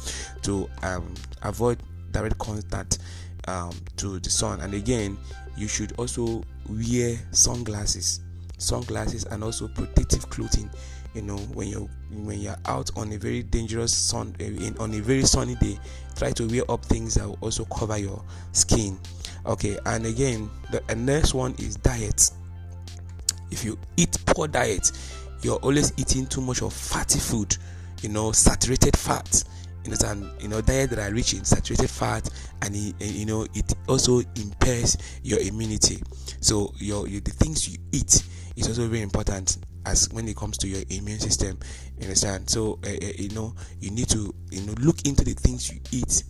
to 0.43 0.69
um, 0.83 1.15
avoid 1.43 1.83
direct 2.13 2.39
contact 2.39 2.99
um, 3.49 3.73
to 3.97 4.19
the 4.19 4.31
sun. 4.31 4.61
And 4.61 4.75
again, 4.75 5.19
you 5.57 5.69
should 5.69 5.93
also 5.99 6.43
wear 6.69 7.17
sunglasses, 7.33 8.21
sunglasses, 8.59 9.25
and 9.25 9.43
also 9.45 9.69
protective 9.69 10.29
clothing. 10.31 10.71
You 11.15 11.23
know, 11.23 11.37
when 11.37 11.69
you're 11.69 11.89
when 12.13 12.41
you're 12.41 12.57
out 12.67 12.91
on 12.97 13.13
a 13.13 13.17
very 13.19 13.43
dangerous 13.43 13.97
sun, 13.97 14.35
eh, 14.39 14.45
in, 14.47 14.77
on 14.79 14.95
a 14.95 15.01
very 15.01 15.23
sunny 15.23 15.57
day, 15.57 15.79
try 16.17 16.31
to 16.33 16.47
wear 16.47 16.63
up 16.71 16.85
things 16.85 17.15
that 17.15 17.27
will 17.27 17.39
also 17.41 17.65
cover 17.67 17.99
your 17.99 18.23
skin. 18.53 18.99
Okay, 19.47 19.79
and 19.87 20.07
again, 20.07 20.51
the 20.71 20.95
next 20.95 21.35
one 21.35 21.55
is 21.59 21.77
diet. 21.77 22.31
If 23.51 23.65
you 23.65 23.77
eat 23.97 24.17
poor 24.27 24.47
diet, 24.47 24.93
you're 25.43 25.59
always 25.59 25.93
eating 25.97 26.27
too 26.27 26.41
much 26.41 26.63
of 26.63 26.73
fatty 26.73 27.19
food, 27.19 27.57
you 28.03 28.09
know, 28.09 28.33
saturated 28.33 28.97
fat. 28.97 29.45
You 29.85 29.93
know, 29.93 29.97
and 30.07 30.43
you 30.43 30.49
know, 30.49 30.61
diet 30.61 30.91
that 30.91 30.99
are 30.99 31.13
rich 31.13 31.33
in 31.33 31.45
saturated 31.45 31.89
fat, 31.89 32.29
and 32.63 32.77
you 32.77 33.25
know, 33.25 33.47
it 33.55 33.75
also 33.89 34.21
impairs 34.37 34.99
your 35.23 35.41
immunity. 35.41 36.03
So 36.41 36.75
your, 36.77 37.09
your 37.09 37.21
the 37.23 37.31
things 37.31 37.69
you 37.69 37.79
eat 37.93 38.23
is 38.57 38.69
also 38.69 38.87
very 38.89 39.01
important 39.01 39.57
as 39.87 40.11
when 40.13 40.29
it 40.29 40.37
comes 40.37 40.59
to 40.59 40.69
your 40.69 40.83
immune 40.91 41.19
system. 41.19 41.59
You 41.97 42.05
understand? 42.05 42.51
So 42.51 42.79
uh, 42.85 42.91
you 42.91 43.31
know, 43.31 43.55
you 43.81 43.91
need 43.91 44.09
to 44.11 44.35
you 44.51 44.61
know 44.63 44.75
look 44.81 45.07
into 45.07 45.25
the 45.25 45.35
things 45.35 45.73
you 45.73 45.81
eat. 45.93 46.25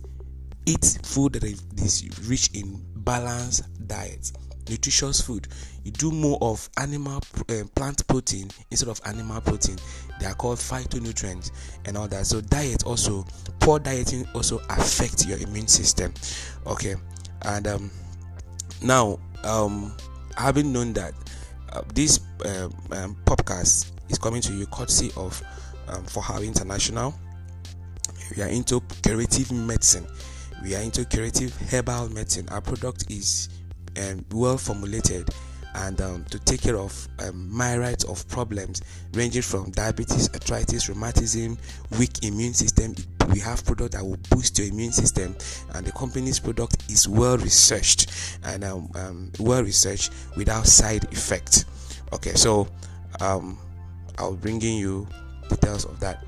Eat 0.65 0.99
food 1.03 1.33
that 1.33 1.43
is 1.43 2.27
rich 2.29 2.51
in 2.53 2.85
balanced 2.95 3.63
diet 3.87 4.31
nutritious 4.69 5.21
food 5.21 5.47
you 5.83 5.91
do 5.91 6.11
more 6.11 6.37
of 6.41 6.69
animal 6.77 7.21
uh, 7.49 7.63
plant 7.75 8.05
protein 8.07 8.49
instead 8.69 8.89
of 8.89 9.01
animal 9.05 9.41
protein. 9.41 9.77
They 10.19 10.27
are 10.27 10.35
called 10.35 10.59
phytonutrients 10.59 11.51
and 11.85 11.97
all 11.97 12.07
that. 12.09 12.27
So 12.27 12.41
diet 12.41 12.83
also 12.85 13.25
poor 13.59 13.79
dieting 13.79 14.27
also 14.35 14.59
affects 14.69 15.25
your 15.25 15.39
immune 15.39 15.67
system. 15.67 16.13
Okay 16.67 16.95
and 17.43 17.67
um, 17.67 17.91
now 18.83 19.17
um, 19.43 19.95
having 20.37 20.71
known 20.71 20.93
that 20.93 21.13
uh, 21.73 21.81
this 21.93 22.19
uh, 22.45 22.69
um, 22.91 23.17
podcast 23.25 23.91
is 24.09 24.17
coming 24.19 24.41
to 24.41 24.53
you 24.53 24.65
courtesy 24.67 25.11
of 25.17 25.41
um, 25.87 26.03
Fohow 26.05 26.45
international 26.45 27.13
we 28.35 28.43
are 28.43 28.47
into 28.47 28.81
curative 29.03 29.51
medicine. 29.51 30.07
We 30.63 30.75
are 30.75 30.81
into 30.81 31.05
curative 31.05 31.55
herbal 31.69 32.09
medicine. 32.09 32.47
Our 32.49 32.61
product 32.61 33.11
is 33.11 33.49
um, 33.97 34.25
well 34.31 34.57
formulated 34.57 35.29
and 35.75 36.01
um, 36.01 36.25
to 36.25 36.39
take 36.39 36.61
care 36.61 36.77
of 36.77 37.07
um, 37.19 37.55
myriad 37.55 38.03
of 38.05 38.27
problems 38.27 38.81
ranging 39.13 39.41
from 39.41 39.71
diabetes, 39.71 40.29
arthritis, 40.33 40.89
rheumatism, 40.89 41.57
weak 41.97 42.23
immune 42.23 42.53
system. 42.53 42.93
We 43.31 43.39
have 43.39 43.63
product 43.65 43.93
that 43.93 44.03
will 44.03 44.17
boost 44.29 44.57
your 44.59 44.67
immune 44.67 44.91
system, 44.91 45.35
and 45.73 45.85
the 45.85 45.91
company's 45.93 46.39
product 46.39 46.91
is 46.91 47.07
well 47.07 47.37
researched 47.37 48.11
and 48.43 48.63
um, 48.63 48.89
um 48.95 49.31
well 49.39 49.63
researched 49.63 50.11
without 50.35 50.67
side 50.67 51.05
effect. 51.13 51.65
Okay, 52.13 52.33
so 52.33 52.67
um, 53.21 53.57
I'll 54.17 54.35
bring 54.35 54.61
in 54.61 54.77
you 54.77 55.07
details 55.49 55.85
of 55.85 55.99
that. 56.01 56.23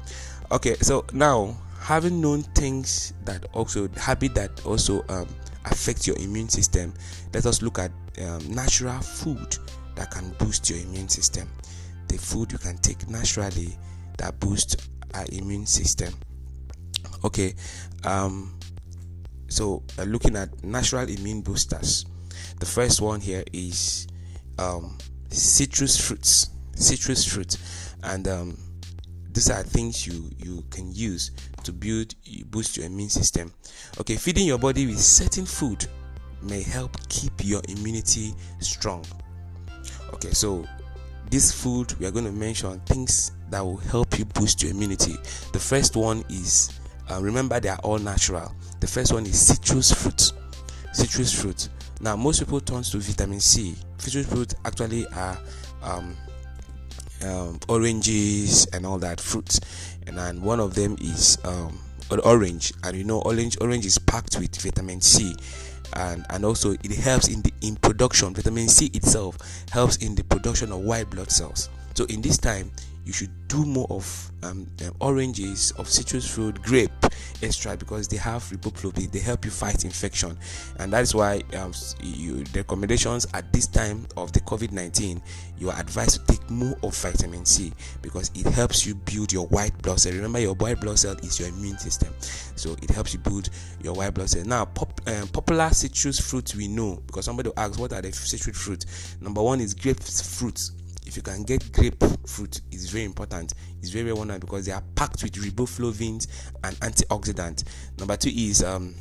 Okay, 0.52 0.76
so 0.76 1.06
now 1.12 1.58
having 1.80 2.22
known 2.22 2.44
things 2.44 3.14
that 3.26 3.46
also 3.54 3.90
habit 3.98 4.34
that 4.36 4.66
also 4.66 5.04
um, 5.10 5.28
affect 5.66 6.08
your 6.08 6.18
immune 6.18 6.50
system, 6.50 6.94
let 7.34 7.46
us 7.46 7.62
look 7.62 7.80
at 7.80 7.92
um, 8.22 8.52
natural 8.52 9.00
food 9.00 9.58
that 9.96 10.12
can 10.12 10.30
boost 10.40 10.70
your 10.70 10.80
immune 10.80 11.10
system. 11.10 11.50
The 12.08 12.18
food 12.18 12.52
you 12.52 12.58
can 12.58 12.78
take 12.78 13.10
naturally 13.10 13.78
that 14.18 14.40
boost 14.40 14.90
our 15.14 15.26
immune 15.32 15.66
system. 15.66 16.14
Okay, 17.24 17.54
um, 18.04 18.58
so 19.48 19.84
uh, 19.98 20.04
looking 20.04 20.36
at 20.36 20.64
natural 20.64 21.08
immune 21.08 21.42
boosters, 21.42 22.06
the 22.60 22.66
first 22.66 23.02
one 23.02 23.22
here 23.22 23.44
is 23.54 24.08
um, 24.60 24.98
citrus 25.30 26.00
fruits. 26.00 26.50
Citrus 26.76 27.24
fruit, 27.32 27.58
and 28.04 28.28
um, 28.28 28.58
these 29.32 29.50
are 29.52 29.62
things 29.62 30.08
you 30.08 30.30
you 30.40 30.64
can 30.72 30.92
use 30.92 31.32
to 31.64 31.74
build 31.74 32.16
boost 32.46 32.78
your 32.78 32.86
immune 32.86 33.10
system. 33.10 33.54
Okay 34.00 34.16
feeding 34.16 34.48
your 34.48 34.58
body 34.58 34.86
with 34.86 35.00
certain 35.00 35.46
food 35.46 35.86
may 36.42 36.62
help 36.62 36.98
keep 37.10 37.34
your 37.44 37.62
immunity 37.70 38.34
strong. 38.60 39.04
Okay 40.14 40.32
so 40.32 40.66
this 41.30 41.52
food 41.52 41.94
we 42.00 42.06
are 42.06 42.12
going 42.12 42.26
to 42.26 42.32
mention 42.32 42.80
things 42.82 43.32
that 43.50 43.62
will 43.64 43.78
help 43.78 44.18
you 44.18 44.26
boost 44.26 44.62
your 44.62 44.72
immunity. 44.72 45.16
The 45.52 45.60
first 45.60 45.96
one 45.96 46.24
is 46.30 46.72
uh, 47.10 47.20
remember 47.22 47.60
they 47.60 47.70
are 47.70 47.80
all 47.84 48.00
natural. 48.00 48.54
The 48.80 48.88
first 48.88 49.14
one 49.14 49.26
is 49.26 49.40
citrus 49.40 49.92
fruit. 49.92 50.32
Citrus 50.94 51.34
fruit. 51.34 51.70
Now 52.02 52.16
most 52.16 52.40
people 52.40 52.60
turn 52.60 52.84
to 52.84 52.98
vitamin 52.98 53.40
c. 53.40 53.76
Citrus 53.98 54.28
fruit 54.28 54.54
actually 54.66 55.08
are 55.08 55.38
um, 55.82 56.16
um, 57.24 57.60
oranges 57.68 58.66
and 58.74 58.86
all 58.86 58.98
that 59.00 59.20
fruits. 59.20 59.60
And 60.08 60.18
then 60.18 60.42
one 60.42 60.60
of 60.60 60.76
them 60.76 60.98
is 61.02 61.38
um, 61.44 61.80
orange. 62.24 62.74
And 62.84 62.98
you 62.98 63.04
know 63.04 63.22
orange 63.22 63.58
orange 63.62 63.86
is 63.86 63.98
packed 63.98 64.38
with 64.40 64.56
vitamin 64.62 65.02
c. 65.02 65.36
And 65.96 66.26
and 66.30 66.44
also 66.46 66.72
it 66.72 66.92
helps 66.92 67.28
in 67.28 67.42
the 67.42 67.54
in 67.62 67.76
production. 67.76 68.34
Vitamin 68.34 68.68
c 68.68 68.88
itself 68.94 69.38
helps 69.72 69.98
in 69.98 70.16
the 70.16 70.24
production 70.24 70.72
of 70.72 70.80
white 70.80 71.10
blood 71.10 71.32
cells. 71.32 71.70
So 71.96 72.06
in 72.06 72.22
this 72.22 72.38
time 72.38 72.72
you 73.06 73.14
should 73.14 73.32
do 73.48 73.66
more 73.66 73.88
of 73.90 74.32
um, 74.44 74.68
um, 74.86 74.96
oranges, 75.00 75.72
of 75.78 75.88
citrus 75.88 76.30
fruit, 76.30 76.62
grape 76.62 76.92
extract 77.42 77.80
because 77.80 78.08
they 78.08 78.18
have 78.18 78.42
riboflavin. 78.44 79.12
They 79.12 79.20
help 79.20 79.46
you 79.46 79.52
fight 79.52 79.84
infection, 79.84 80.38
and 80.80 80.92
that 80.94 81.02
is 81.02 81.14
why 81.14 81.44
um, 81.56 81.74
you, 82.02 82.44
the 82.46 82.60
recommendations 82.60 83.28
at 83.34 83.52
this 83.54 83.68
time 83.68 84.08
of 84.18 84.32
the 84.32 84.40
COVID 84.42 84.72
nineteen, 84.72 85.22
you 85.58 85.70
are 85.70 85.80
advised 85.80 86.26
to 86.26 86.34
take 86.34 86.50
more 86.50 86.76
of 86.84 86.96
vitamin 86.96 87.46
C 87.46 87.74
because 88.02 88.32
it 88.36 88.46
helps 88.48 88.86
you 88.86 88.96
build 88.96 89.32
your 89.32 89.48
white 89.48 89.78
blood 89.82 90.00
cell. 90.00 90.14
Remember, 90.14 90.40
your 90.40 90.56
white 90.56 90.80
blood 90.80 91.00
cell 91.00 91.16
is 91.18 91.40
your 91.40 91.50
immune 91.50 91.78
system, 91.78 92.14
so 92.56 92.74
it 92.82 92.90
helps 92.90 93.14
you 93.14 93.20
build 93.20 93.50
your 93.82 93.94
white 93.94 94.14
blood 94.14 94.30
cell. 94.30 94.44
Now, 94.46 94.66
pop, 94.66 95.02
um, 95.08 95.28
popular 95.28 95.70
citrus 95.70 96.20
fruits 96.20 96.56
we 96.56 96.68
know 96.68 97.02
because 97.08 97.26
somebody 97.26 97.50
will 97.50 97.60
ask, 97.60 97.80
what 97.80 97.94
are 97.94 98.02
the 98.02 98.12
citrus 98.12 98.58
fruits? 98.58 99.18
Number 99.22 99.42
one 99.42 99.60
is 99.60 99.74
grapefruit 99.74 100.72
if 101.06 101.16
you 101.16 101.22
can 101.22 101.44
get 101.44 101.72
grapefruit 101.72 102.62
it's 102.72 102.90
very 102.90 103.06
important. 103.06 103.54
It's 103.80 103.90
very 103.90 104.06
very 104.06 104.16
wonderful 104.18 104.42
because 104.42 104.66
they 104.66 104.72
are 104.72 104.84
packed 104.96 105.24
with 105.24 105.34
riboflavins 105.34 106.28
and 106.64 106.76
antioxidants 106.78 107.64
number 108.00 108.18
two 108.18 108.30
is 108.30 108.64
um, 108.64 108.96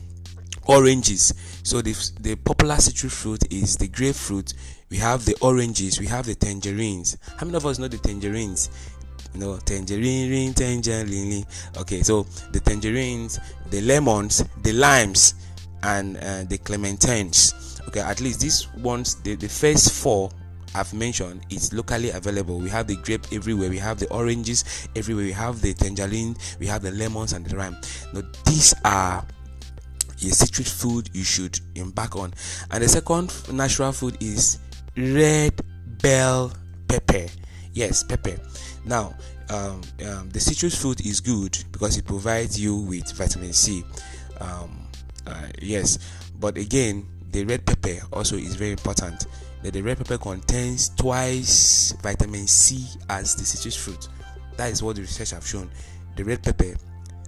oranges. 0.66 1.34
So 1.62 1.80
the, 1.80 1.92
the 2.20 2.36
popular 2.36 2.76
citrus 2.76 3.14
fruit 3.14 3.52
is 3.52 3.76
the 3.76 3.88
grapefruit. 3.88 4.54
We 4.90 4.98
have 4.98 5.24
the 5.24 5.36
oranges. 5.40 5.98
We 5.98 6.06
have 6.06 6.26
the 6.26 6.34
tangerines. 6.34 7.16
How 7.36 7.46
many 7.46 7.56
of 7.56 7.66
us 7.66 7.78
know 7.78 7.88
the 7.88 7.98
tangerines? 7.98 8.70
No 9.34 9.56
tangerine 9.56 10.30
ring, 10.30 10.52
tangerine 10.52 11.46
okay 11.78 12.02
so 12.02 12.24
the 12.52 12.60
tangerines 12.60 13.40
the 13.70 13.80
lemons 13.80 14.44
the 14.62 14.74
limes 14.74 15.34
and 15.82 16.18
uh, 16.18 16.44
the 16.44 16.58
clementines. 16.58 17.80
Okay 17.88 18.00
at 18.00 18.20
least 18.20 18.40
these 18.40 18.68
ones 18.74 19.14
the, 19.22 19.34
the 19.36 19.48
first 19.48 19.90
four 19.92 20.30
I've 20.74 20.92
mentioned 20.94 21.44
it's 21.50 21.72
locally 21.72 22.10
available. 22.10 22.58
We 22.58 22.68
have 22.70 22.86
the 22.86 22.96
grape 22.96 23.26
everywhere, 23.32 23.68
we 23.70 23.78
have 23.78 23.98
the 23.98 24.08
oranges 24.10 24.64
everywhere, 24.96 25.24
we 25.24 25.32
have 25.32 25.60
the 25.60 25.74
tangerine, 25.74 26.36
we 26.58 26.66
have 26.66 26.82
the 26.82 26.90
lemons 26.92 27.32
and 27.32 27.44
the 27.44 27.56
lime. 27.56 27.76
Now 28.12 28.22
these 28.46 28.74
are 28.84 29.24
a 30.16 30.30
citrus 30.30 30.70
food 30.80 31.10
you 31.12 31.24
should 31.24 31.58
embark 31.74 32.16
on. 32.16 32.32
And 32.70 32.82
the 32.82 32.88
second 32.88 33.32
natural 33.52 33.92
food 33.92 34.16
is 34.20 34.58
red 34.96 35.60
bell 36.00 36.52
pepper. 36.88 37.26
Yes, 37.72 38.04
pepper. 38.04 38.36
Now, 38.84 39.14
um, 39.50 39.80
um, 40.06 40.30
the 40.30 40.40
citrus 40.40 40.80
fruit 40.80 41.04
is 41.04 41.20
good 41.20 41.58
because 41.72 41.96
it 41.96 42.06
provides 42.06 42.60
you 42.60 42.76
with 42.76 43.10
vitamin 43.12 43.52
C. 43.52 43.84
Um, 44.40 44.82
uh, 45.26 45.46
yes 45.60 45.98
but 46.40 46.56
again 46.56 47.06
the 47.30 47.44
red 47.44 47.64
pepper 47.64 48.00
also 48.12 48.36
is 48.36 48.54
very 48.56 48.72
important 48.72 49.26
that 49.62 49.72
the 49.72 49.82
red 49.82 49.98
pepper 49.98 50.18
contains 50.18 50.90
twice 50.90 51.92
vitamin 52.02 52.46
c 52.46 52.86
as 53.08 53.34
the 53.34 53.44
citrus 53.44 53.76
fruit. 53.76 54.08
That 54.56 54.70
is 54.70 54.82
what 54.82 54.96
the 54.96 55.02
research 55.02 55.30
have 55.30 55.46
shown. 55.46 55.70
The 56.16 56.24
red 56.24 56.42
pepper 56.42 56.74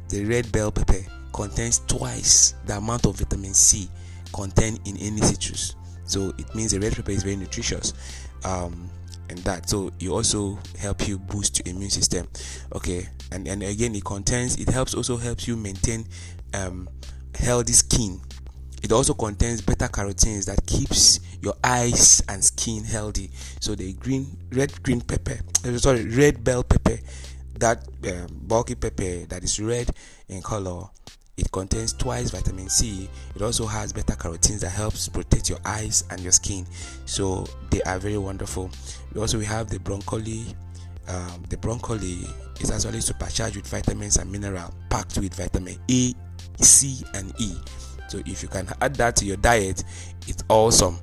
the 0.08 0.24
red 0.24 0.50
bell 0.52 0.70
pepper 0.70 1.04
contains 1.32 1.80
twice 1.86 2.54
the 2.66 2.76
amount 2.76 3.06
of 3.06 3.16
vitamin 3.16 3.54
c 3.54 3.88
contained 4.32 4.80
in 4.84 4.96
any 4.98 5.20
citrus. 5.20 5.76
So 6.04 6.32
it 6.38 6.54
means 6.54 6.72
the 6.72 6.80
red 6.80 6.94
pepper 6.94 7.12
is 7.12 7.22
very 7.22 7.36
nutritious 7.36 7.94
um, 8.44 8.90
and 9.30 9.38
that. 9.38 9.68
So 9.70 9.90
it 9.98 10.08
also 10.08 10.58
help 10.78 11.08
you 11.08 11.18
boost 11.18 11.64
your 11.64 11.74
immune 11.74 11.90
system. 11.90 12.28
Okay 12.74 13.08
and 13.34 13.48
and 13.48 13.62
again 13.62 13.94
it 13.94 14.04
contains 14.04 14.56
it 14.56 14.68
helps 14.68 14.94
also 14.94 15.16
helps 15.16 15.48
you 15.48 15.56
maintain 15.56 16.06
um, 16.54 16.88
healthy 17.34 17.72
skin 17.72 18.20
it 18.84 18.92
also 18.92 19.14
contains 19.14 19.62
beta 19.62 19.88
carotenes 19.88 20.44
that 20.44 20.64
keeps 20.66 21.20
your 21.40 21.54
eyes 21.64 22.22
and 22.28 22.44
skin 22.44 22.84
healthy 22.84 23.30
so 23.58 23.74
the 23.74 23.94
green 23.94 24.36
red 24.52 24.70
green 24.82 25.00
pepper 25.00 25.38
uh, 25.66 25.78
sorry 25.78 26.04
red 26.08 26.44
bell 26.44 26.62
pepper 26.62 26.98
that 27.58 27.82
um, 28.08 28.26
bulky 28.42 28.74
pepper 28.74 29.24
that 29.26 29.42
is 29.42 29.58
red 29.58 29.90
in 30.28 30.42
color 30.42 30.84
it 31.36 31.50
contains 31.50 31.92
twice 31.92 32.30
vitamin 32.30 32.68
C. 32.68 33.08
It 33.34 33.42
also 33.42 33.66
has 33.66 33.92
beta 33.92 34.12
carotenes 34.12 34.60
that 34.60 34.70
helps 34.70 35.08
protect 35.08 35.48
your 35.48 35.58
eyes 35.64 36.04
and 36.10 36.20
your 36.20 36.30
skin. 36.30 36.64
So 37.06 37.44
they 37.70 37.82
are 37.82 37.98
very 37.98 38.18
wonderful. 38.18 38.70
We 39.12 39.20
also 39.20 39.38
we 39.38 39.44
have 39.46 39.68
the 39.68 39.80
broccoli. 39.80 40.44
Um, 41.08 41.42
the 41.48 41.56
broccoli 41.56 42.24
is 42.60 42.70
actually 42.70 43.00
supercharged 43.00 43.56
with 43.56 43.66
vitamins 43.66 44.16
and 44.16 44.30
mineral, 44.30 44.72
packed 44.90 45.18
with 45.18 45.34
vitamin 45.34 45.76
A, 45.90 46.14
C, 46.62 47.02
and 47.14 47.34
E. 47.40 47.56
So 48.14 48.22
if 48.26 48.44
you 48.44 48.48
can 48.48 48.68
add 48.80 48.94
that 48.94 49.16
to 49.16 49.24
your 49.24 49.38
diet, 49.38 49.82
it's 50.28 50.44
awesome. 50.48 51.00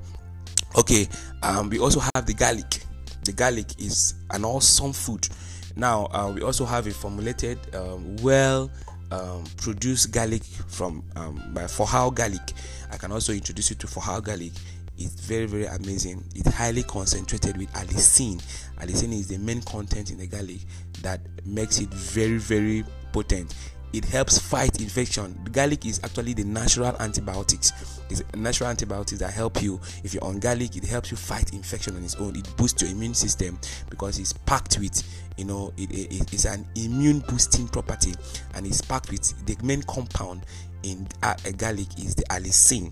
Okay, 0.77 1.09
um, 1.43 1.69
we 1.69 1.77
also 1.77 1.99
have 1.99 2.25
the 2.25 2.33
garlic. 2.33 2.85
The 3.25 3.33
garlic 3.33 3.81
is 3.81 4.13
an 4.29 4.45
awesome 4.45 4.93
food. 4.93 5.27
Now 5.75 6.05
uh, 6.13 6.31
we 6.33 6.41
also 6.41 6.63
have 6.63 6.87
a 6.87 6.91
formulated, 6.91 7.59
um, 7.75 8.15
well 8.21 8.71
um, 9.11 9.43
produce 9.57 10.05
garlic 10.05 10.41
from 10.45 11.03
um, 11.17 11.43
by 11.53 11.67
garlic. 12.15 12.53
I 12.89 12.95
can 12.95 13.11
also 13.11 13.33
introduce 13.33 13.71
you 13.71 13.75
to 13.75 13.87
Fohow 13.87 14.23
garlic. 14.23 14.53
It's 14.97 15.19
very 15.19 15.47
very 15.47 15.65
amazing. 15.65 16.23
It's 16.33 16.53
highly 16.53 16.83
concentrated 16.83 17.57
with 17.57 17.69
allicin. 17.73 18.41
Allicin 18.79 19.11
is 19.11 19.27
the 19.27 19.37
main 19.37 19.61
content 19.63 20.11
in 20.11 20.17
the 20.17 20.27
garlic 20.27 20.59
that 21.01 21.19
makes 21.45 21.81
it 21.81 21.89
very 21.89 22.37
very 22.37 22.85
potent 23.11 23.53
it 23.93 24.05
helps 24.05 24.38
fight 24.39 24.79
infection. 24.81 25.38
Garlic 25.51 25.86
is 25.86 26.00
actually 26.03 26.33
the 26.33 26.43
natural 26.43 26.95
antibiotics. 27.00 28.00
It's 28.10 28.24
natural 28.36 28.69
antibiotics 28.69 29.19
that 29.19 29.33
help 29.33 29.62
you. 29.62 29.79
If 30.03 30.13
you're 30.13 30.24
on 30.24 30.39
garlic, 30.39 30.75
it 30.77 30.86
helps 30.86 31.12
you 31.12 31.17
fight 31.17 31.53
infection 31.53 31.95
on 31.95 32.03
its 32.03 32.15
own. 32.15 32.36
It 32.36 32.48
boosts 32.57 32.81
your 32.81 32.91
immune 32.91 33.13
system 33.13 33.60
because 33.89 34.19
it's 34.19 34.33
packed 34.33 34.79
with, 34.79 35.03
you 35.38 35.45
know, 35.45 35.74
it, 35.77 35.91
it, 35.91 36.33
it's 36.33 36.45
an 36.45 36.65
immune 36.75 37.19
boosting 37.19 37.67
property 37.67 38.13
and 38.55 38.65
it's 38.65 38.81
packed 38.81 39.12
with 39.12 39.45
the 39.45 39.57
main 39.65 39.83
compound 39.83 40.45
in 40.83 41.07
uh, 41.24 41.36
garlic 41.57 42.00
is 42.00 42.15
the 42.15 42.24
allicin. 42.25 42.91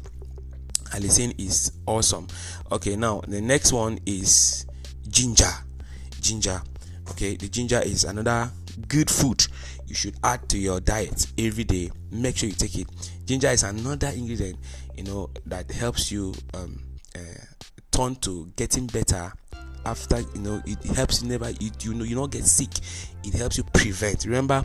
Allicin 0.91 1.33
is 1.37 1.71
awesome. 1.85 2.27
Okay, 2.71 2.95
now 2.95 3.21
the 3.27 3.41
next 3.41 3.71
one 3.71 3.99
is 4.05 4.65
ginger. 5.07 5.51
Ginger. 6.19 6.61
Okay, 7.11 7.35
the 7.35 7.47
ginger 7.47 7.79
is 7.79 8.03
another 8.03 8.49
good 8.87 9.09
food 9.09 9.45
you 9.89 9.95
should 9.95 10.15
add 10.23 10.47
to 10.49 10.57
your 10.57 10.79
diet 10.79 11.27
every 11.37 11.63
day. 11.63 11.91
Make 12.11 12.37
sure 12.37 12.47
you 12.47 12.55
take 12.55 12.77
it. 12.77 12.87
Ginger 13.25 13.49
is 13.49 13.63
another 13.63 14.07
ingredient, 14.09 14.57
you 14.95 15.03
know, 15.03 15.29
that 15.47 15.69
helps 15.71 16.11
you 16.11 16.33
um, 16.53 16.81
uh, 17.15 17.19
turn 17.91 18.15
to 18.17 18.47
getting 18.55 18.87
better 18.87 19.33
after 19.85 20.19
you 20.19 20.41
know 20.41 20.61
it 20.65 20.81
helps 20.95 21.21
you 21.23 21.29
never 21.29 21.49
you, 21.51 21.71
you 21.81 21.93
know 21.93 22.03
you 22.03 22.13
don't 22.13 22.31
get 22.31 22.43
sick 22.43 22.69
it 23.23 23.33
helps 23.33 23.57
you 23.57 23.63
prevent 23.73 24.25
remember 24.25 24.63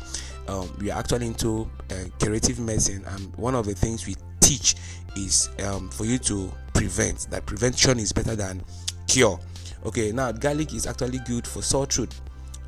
um, 0.48 0.68
we 0.80 0.90
are 0.90 0.98
actually 0.98 1.26
into 1.26 1.70
uh, 1.92 1.94
curative 2.18 2.58
medicine 2.58 3.02
and 3.06 3.34
one 3.36 3.54
of 3.54 3.64
the 3.64 3.74
things 3.74 4.06
we 4.06 4.16
teach 4.40 4.74
is 5.16 5.48
um, 5.64 5.88
for 5.90 6.04
you 6.04 6.18
to 6.18 6.52
prevent 6.74 7.28
that 7.30 7.46
prevention 7.46 7.98
is 8.00 8.12
better 8.12 8.34
than 8.34 8.62
cure 9.06 9.38
okay 9.86 10.10
now 10.10 10.32
garlic 10.32 10.74
is 10.74 10.86
actually 10.86 11.20
good 11.26 11.46
for 11.46 11.62
sore 11.62 11.86
throat 11.86 12.12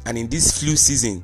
and 0.07 0.17
in 0.17 0.29
this 0.29 0.61
flu 0.61 0.77
season 0.77 1.23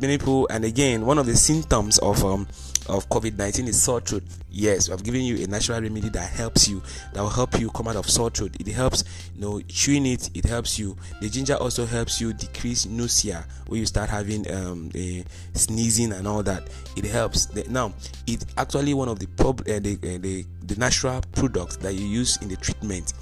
many 0.00 0.18
people 0.18 0.46
and 0.50 0.64
again 0.64 1.04
one 1.04 1.18
of 1.18 1.26
the 1.26 1.36
symptoms 1.36 1.98
of 1.98 2.24
um 2.24 2.46
of 2.86 3.08
covid-19 3.08 3.68
is 3.68 3.82
sore 3.82 4.00
throat. 4.00 4.22
Yes 4.50 4.90
i've 4.90 5.02
given 5.02 5.22
you 5.22 5.42
a 5.42 5.46
natural 5.46 5.80
remedy 5.80 6.08
that 6.10 6.30
helps 6.30 6.68
you 6.68 6.82
that 7.12 7.20
will 7.20 7.30
help 7.30 7.58
you 7.58 7.70
come 7.70 7.88
out 7.88 7.96
of 7.96 8.08
sore 8.08 8.30
throat. 8.30 8.54
It 8.60 8.66
helps 8.68 9.04
you 9.34 9.40
know 9.40 9.60
chewing 9.68 10.06
it 10.06 10.30
it 10.34 10.44
helps 10.44 10.78
you. 10.78 10.96
The 11.20 11.28
ginger 11.28 11.54
also 11.54 11.86
helps 11.86 12.20
you 12.20 12.32
decrease 12.32 12.86
nausea 12.86 13.46
when 13.68 13.80
you 13.80 13.86
start 13.86 14.10
having 14.10 14.50
um 14.52 14.88
the 14.90 15.24
sneezing 15.54 16.12
and 16.12 16.26
all 16.26 16.42
that. 16.42 16.68
It 16.96 17.04
helps. 17.04 17.52
Now 17.68 17.92
it's 18.26 18.46
actually 18.56 18.94
one 18.94 19.08
of 19.08 19.18
the 19.18 19.26
prob 19.26 19.60
uh, 19.62 19.78
the, 19.80 19.94
uh, 20.02 20.18
the 20.20 20.44
the 20.64 20.76
natural 20.76 21.22
products 21.32 21.76
that 21.78 21.94
you 21.94 22.06
use 22.06 22.40
in 22.42 22.48
the 22.48 22.56
treatment 22.56 23.12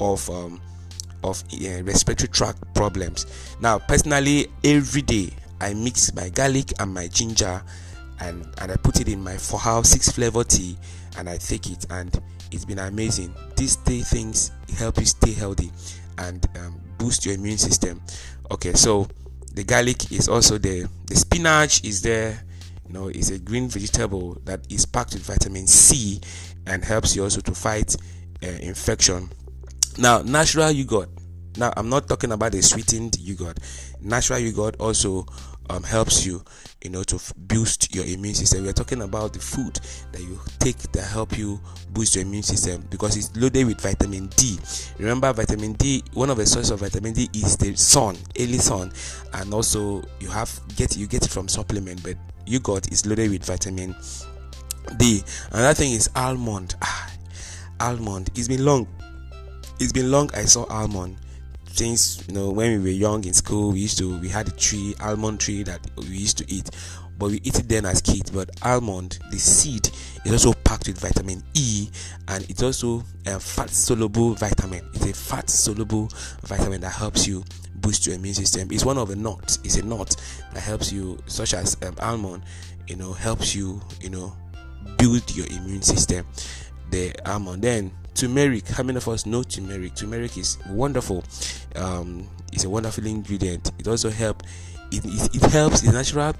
of 0.00 0.28
um 0.30 0.60
of 1.24 1.42
uh, 1.52 1.82
respiratory 1.84 2.28
tract 2.28 2.58
problems. 2.74 3.26
Now 3.60 3.78
personally 3.78 4.48
every 4.64 5.02
day 5.02 5.30
I 5.62 5.74
mix 5.74 6.12
my 6.14 6.28
garlic 6.28 6.72
and 6.80 6.92
my 6.92 7.06
ginger 7.06 7.62
and, 8.20 8.46
and 8.60 8.72
I 8.72 8.76
put 8.76 9.00
it 9.00 9.08
in 9.08 9.22
my 9.22 9.34
Fohow 9.34 9.86
six 9.86 10.10
flavor 10.10 10.42
tea 10.44 10.76
and 11.16 11.28
I 11.28 11.36
take 11.36 11.70
it 11.70 11.86
and 11.90 12.20
it's 12.50 12.64
been 12.64 12.80
amazing. 12.80 13.32
These 13.56 13.76
three 13.76 14.00
things 14.02 14.50
help 14.76 14.98
you 14.98 15.06
stay 15.06 15.32
healthy 15.32 15.70
and 16.18 16.46
um, 16.58 16.80
boost 16.98 17.24
your 17.24 17.34
immune 17.36 17.58
system. 17.58 18.02
Okay, 18.50 18.72
so 18.72 19.06
the 19.54 19.64
garlic 19.64 20.10
is 20.10 20.28
also 20.28 20.58
there. 20.58 20.86
The 21.06 21.16
spinach 21.16 21.84
is 21.84 22.02
there. 22.02 22.42
You 22.86 22.92
know, 22.92 23.08
it's 23.08 23.30
a 23.30 23.38
green 23.38 23.68
vegetable 23.68 24.38
that 24.44 24.60
is 24.70 24.84
packed 24.84 25.14
with 25.14 25.22
vitamin 25.22 25.66
C 25.66 26.20
and 26.66 26.84
helps 26.84 27.14
you 27.16 27.22
also 27.22 27.40
to 27.40 27.54
fight 27.54 27.96
uh, 28.42 28.46
infection. 28.46 29.30
Now, 29.96 30.22
natural 30.22 30.70
yogurt. 30.72 31.08
Now, 31.56 31.72
I'm 31.76 31.88
not 31.88 32.08
talking 32.08 32.32
about 32.32 32.52
the 32.52 32.62
sweetened 32.62 33.18
yogurt. 33.20 33.58
Natural 34.00 34.38
yogurt 34.38 34.76
also 34.80 35.26
um, 35.72 35.82
helps 35.82 36.26
you 36.26 36.42
you 36.82 36.90
know 36.90 37.02
to 37.02 37.16
f- 37.16 37.32
boost 37.36 37.94
your 37.94 38.04
immune 38.04 38.34
system. 38.34 38.64
We're 38.64 38.72
talking 38.72 39.02
about 39.02 39.32
the 39.32 39.38
food 39.38 39.80
that 40.12 40.20
you 40.20 40.38
take 40.58 40.76
that 40.92 41.04
help 41.04 41.38
you 41.38 41.60
boost 41.90 42.14
your 42.14 42.24
immune 42.24 42.42
system 42.42 42.86
because 42.90 43.16
it's 43.16 43.34
loaded 43.36 43.66
with 43.66 43.80
vitamin 43.80 44.26
d. 44.36 44.58
Remember 44.98 45.32
vitamin 45.32 45.72
d 45.74 46.02
one 46.12 46.30
of 46.30 46.36
the 46.36 46.46
sources 46.46 46.70
of 46.70 46.80
vitamin 46.80 47.14
d 47.14 47.28
is 47.34 47.56
the 47.56 47.74
sun 47.74 48.16
early 48.38 48.58
sun. 48.58 48.92
And 49.34 49.52
also 49.54 50.02
you 50.20 50.28
have 50.28 50.50
get 50.76 50.96
you 50.96 51.06
get 51.06 51.24
it 51.24 51.30
from 51.30 51.48
supplement 51.48 52.02
but 52.02 52.16
yogurt 52.46 52.92
is 52.92 53.06
loaded 53.06 53.30
with 53.30 53.44
vitamin 53.44 53.94
d. 54.98 55.22
Another 55.52 55.74
thing 55.74 55.92
is 55.92 56.10
almond. 56.14 56.74
Ah, 56.82 57.10
almond. 57.80 58.30
It's 58.34 58.48
been 58.48 58.64
long. 58.64 58.86
It's 59.80 59.92
been 59.92 60.12
long 60.12 60.30
i 60.34 60.44
saw 60.44 60.64
almond 60.66 61.16
since 61.72 62.22
you 62.28 62.34
know 62.34 62.50
when 62.50 62.70
we 62.72 62.78
were 62.90 62.96
young 62.96 63.24
in 63.24 63.32
school 63.32 63.72
we 63.72 63.80
used 63.80 63.98
to 63.98 64.18
we 64.18 64.28
had 64.28 64.46
a 64.48 64.52
tree 64.52 64.94
almond 65.00 65.40
tree 65.40 65.62
that 65.62 65.80
we 65.96 66.06
used 66.06 66.38
to 66.38 66.44
eat 66.52 66.70
but 67.22 67.30
we 67.30 67.40
eat 67.44 67.56
it 67.56 67.68
then 67.68 67.86
as 67.86 68.00
kids. 68.00 68.32
But 68.32 68.50
almond 68.62 69.20
the 69.30 69.38
seed 69.38 69.88
is 70.24 70.32
also 70.32 70.52
packed 70.64 70.88
with 70.88 70.98
vitamin 70.98 71.42
e 71.54 71.88
and 72.26 72.44
it's 72.50 72.64
also 72.64 73.04
a 73.26 73.38
fat 73.38 73.70
soluble 73.70 74.34
vitamin. 74.34 74.84
It's 74.92 75.06
a 75.06 75.12
fat 75.12 75.48
soluble 75.48 76.08
vitamin 76.42 76.80
that 76.80 76.90
helps 76.90 77.28
you 77.28 77.44
boost 77.76 78.06
your 78.06 78.16
immune 78.16 78.34
system. 78.34 78.68
It's 78.72 78.84
one 78.84 78.98
of 78.98 79.08
the 79.08 79.14
nuts. 79.14 79.60
It's 79.62 79.76
a 79.76 79.84
nut 79.84 80.16
that 80.52 80.60
helps 80.60 80.92
you 80.92 81.16
such 81.26 81.54
as 81.54 81.76
um, 81.82 81.94
almond 82.00 82.42
you 82.88 82.96
know 82.96 83.12
helps 83.12 83.54
you 83.54 83.80
you 84.00 84.10
know 84.10 84.36
build 84.98 85.36
your 85.36 85.46
immune 85.46 85.82
system. 85.82 86.26
The 86.90 87.14
almond 87.24 87.62
then 87.62 87.92
turmeric. 88.14 88.68
How 88.68 88.82
many 88.82 88.96
of 88.98 89.08
us 89.08 89.26
know 89.26 89.42
turmeric? 89.42 89.94
Turmeric 89.94 90.36
is 90.38 90.58
wonderful. 90.68 91.24
Um, 91.76 92.28
it's 92.52 92.64
a 92.64 92.70
wonderful 92.70 93.06
ingredient. 93.06 93.72
It 93.78 93.88
also 93.88 94.10
help 94.10 94.42
it, 94.90 95.04
it, 95.04 95.36
it 95.36 95.50
helps 95.50 95.82
in 95.82 95.92
natural 95.92 96.34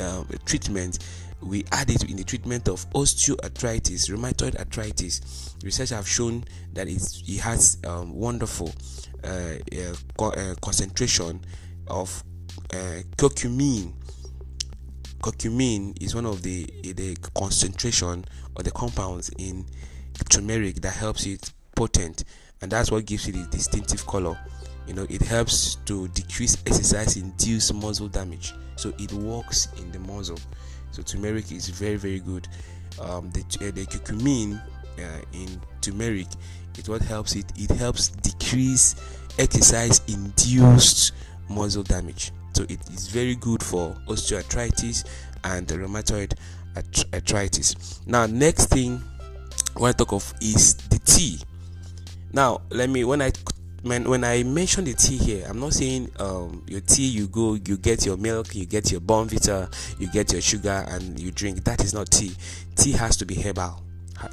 uh, 0.00 0.24
treatment. 0.44 0.98
We 1.40 1.64
add 1.70 1.90
it 1.90 2.04
in 2.10 2.16
the 2.16 2.24
treatment 2.24 2.68
of 2.68 2.88
osteoarthritis 2.90 4.10
rheumatoid 4.10 4.56
arthritis. 4.58 5.54
Research 5.62 5.90
have 5.90 6.08
shown 6.08 6.44
that 6.72 6.88
it 6.88 7.40
has 7.40 7.78
um, 7.86 8.12
wonderful 8.12 8.72
uh, 9.24 9.28
uh, 9.28 9.94
co- 10.16 10.30
uh, 10.30 10.54
concentration 10.60 11.40
of 11.86 12.22
uh, 12.72 13.02
curcumin. 13.16 13.92
Curcumin 15.22 16.00
is 16.00 16.14
one 16.14 16.26
of 16.26 16.42
the 16.42 16.64
the 16.82 17.16
concentration 17.34 18.24
or 18.56 18.62
the 18.62 18.70
compounds 18.70 19.30
in 19.38 19.64
turmeric 20.28 20.76
that 20.76 20.94
helps 20.94 21.26
it 21.26 21.52
potent 21.74 22.24
and 22.60 22.70
that's 22.70 22.90
what 22.90 23.06
gives 23.06 23.28
it 23.28 23.36
a 23.36 23.44
distinctive 23.50 24.06
color. 24.06 24.38
You 24.86 24.94
know 24.94 25.06
it 25.08 25.22
helps 25.22 25.76
to 25.86 26.08
decrease 26.08 26.56
exercise 26.66 27.16
induced 27.16 27.74
muscle 27.74 28.08
damage. 28.08 28.54
So 28.76 28.92
it 28.98 29.12
works 29.12 29.68
in 29.78 29.90
the 29.92 29.98
muscle. 30.00 30.38
So 30.92 31.02
turmeric 31.02 31.52
is 31.52 31.68
very 31.68 31.96
very 31.96 32.20
good. 32.20 32.48
Um, 33.00 33.30
the, 33.30 33.40
uh, 33.60 33.70
the 33.70 33.86
curcumin 33.86 34.60
uh, 34.98 35.22
in 35.32 35.60
turmeric 35.80 36.26
it 36.76 36.88
what 36.88 37.02
helps 37.02 37.34
it 37.36 37.46
it 37.56 37.70
helps 37.70 38.08
decrease 38.08 38.94
exercise 39.38 40.00
induced 40.08 41.12
muscle 41.48 41.82
damage. 41.82 42.32
So 42.54 42.64
it 42.64 42.80
is 42.90 43.08
very 43.08 43.36
good 43.36 43.62
for 43.62 43.94
osteoarthritis 44.08 45.04
and 45.44 45.66
rheumatoid 45.66 46.34
arthritis. 47.14 48.00
Now 48.06 48.26
next 48.26 48.66
thing 48.66 49.02
I 49.78 49.80
want 49.80 49.96
to 49.96 50.04
talk 50.04 50.12
of 50.12 50.34
is 50.40 50.74
the 50.74 50.98
tea 50.98 51.38
now 52.32 52.60
let 52.70 52.90
me 52.90 53.04
when 53.04 53.22
i 53.22 53.30
when, 53.82 54.08
when 54.10 54.24
I 54.24 54.42
mention 54.42 54.84
the 54.84 54.94
tea 54.94 55.16
here, 55.16 55.46
I'm 55.48 55.60
not 55.60 55.72
saying 55.72 56.10
um, 56.18 56.64
your 56.66 56.80
tea 56.80 57.06
you 57.06 57.28
go 57.28 57.54
you 57.54 57.76
get 57.76 58.04
your 58.04 58.16
milk, 58.16 58.54
you 58.54 58.66
get 58.66 58.90
your 58.90 59.00
Bournvita, 59.00 59.72
you 60.00 60.10
get 60.10 60.32
your 60.32 60.40
sugar 60.40 60.84
and 60.88 61.18
you 61.18 61.30
drink. 61.30 61.64
That 61.64 61.84
is 61.84 61.94
not 61.94 62.10
tea. 62.10 62.32
Tea 62.76 62.92
has 62.92 63.16
to 63.18 63.24
be 63.24 63.34
herbal. 63.36 63.82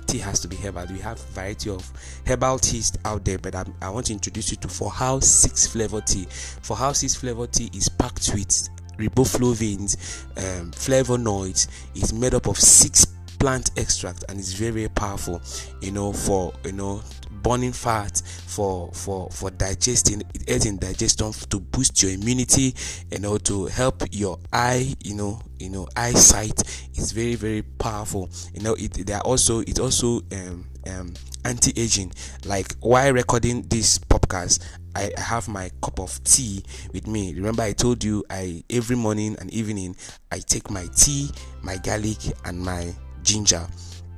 Tea 0.08 0.18
has 0.18 0.40
to 0.40 0.48
be 0.48 0.56
herbal. 0.56 0.88
We 0.92 1.00
have 1.00 1.20
variety 1.30 1.70
of 1.70 1.90
herbal 2.26 2.58
teas 2.60 2.92
out 3.06 3.24
there, 3.24 3.38
but 3.38 3.54
I'm, 3.56 3.74
i 3.82 3.90
want 3.90 4.08
to 4.08 4.14
introduce 4.14 4.50
you 4.50 4.58
to 4.58 4.68
Fohow 4.68 5.22
Six 5.24 5.68
Flavor 5.68 6.02
Tea. 6.02 6.26
Fohow 6.26 6.96
Six 6.96 7.14
Flavor 7.16 7.46
Tea 7.46 7.70
is 7.74 7.88
packed 7.88 8.32
with 8.34 8.70
riboflavins, 8.98 10.26
um, 10.38 10.72
flavonoids. 10.72 11.68
It's 11.94 12.14
made 12.14 12.34
up 12.34 12.48
of 12.48 12.58
six 12.58 13.05
plant 13.46 13.70
extract 13.78 14.26
and 14.28 14.40
it's 14.40 14.54
very, 14.54 14.72
very 14.72 14.90
powerful. 14.90 15.40
You 15.80 15.92
know, 15.92 16.12
for 16.12 16.52
you 16.64 16.72
know 16.72 17.04
burning 17.44 17.74
fat 17.74 18.24
for 18.48 18.90
for 18.92 19.30
for 19.30 19.52
digesting 19.52 20.24
in 20.48 20.78
digestion 20.80 21.32
to 21.32 21.60
boost 21.60 22.02
your 22.02 22.12
immunity 22.12 22.74
you 23.12 23.20
know 23.20 23.38
to 23.38 23.68
help 23.68 24.02
your 24.12 24.40
eye 24.52 24.96
you 25.04 25.14
know 25.14 25.40
you 25.60 25.70
know 25.70 25.88
eyesight 25.96 26.60
is 26.96 27.12
very 27.12 27.36
very 27.36 27.62
powerful 27.62 28.28
you 28.56 28.64
know 28.64 28.74
it 28.80 28.94
they 28.94 29.14
are 29.14 29.22
also 29.22 29.60
it 29.60 29.80
also 29.80 30.22
um 30.32 30.66
um 30.88 31.14
anti-aging 31.44 32.12
like 32.46 32.74
while 32.80 33.14
recording 33.14 33.62
this 33.64 34.00
podcast 34.00 34.66
I 34.96 35.12
have 35.18 35.48
my 35.48 35.70
cup 35.84 36.00
of 36.00 36.24
tea 36.24 36.64
with 36.94 37.06
me. 37.06 37.34
Remember, 37.34 37.64
I 37.64 37.74
told 37.74 38.02
you 38.02 38.24
I 38.30 38.64
every 38.70 38.96
morning 38.96 39.36
and 39.42 39.54
evening 39.54 39.94
I 40.32 40.40
take 40.40 40.70
my 40.70 40.88
tea, 40.96 41.30
my 41.62 41.76
garlic, 41.76 42.20
and 42.46 42.62
my 42.62 42.96
ginger. 43.26 43.68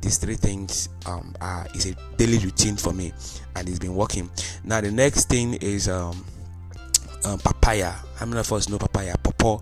These 0.01 0.19
three 0.19 0.35
things 0.35 0.89
um, 1.07 1.33
are 1.41 1.65
is 1.73 1.87
a 1.87 1.95
daily 2.17 2.37
routine 2.37 2.75
for 2.75 2.93
me 2.93 3.11
and 3.55 3.67
it's 3.67 3.79
been 3.79 3.95
working. 3.95 4.29
Now 4.63 4.81
the 4.81 4.91
next 4.91 5.27
thing 5.29 5.55
is 5.55 5.89
um, 5.89 6.23
um, 7.25 7.39
papaya. 7.39 7.93
How 8.15 8.25
many 8.27 8.39
of 8.39 8.51
us 8.53 8.69
know 8.69 8.77
papaya? 8.77 9.15
Pawpaw 9.23 9.59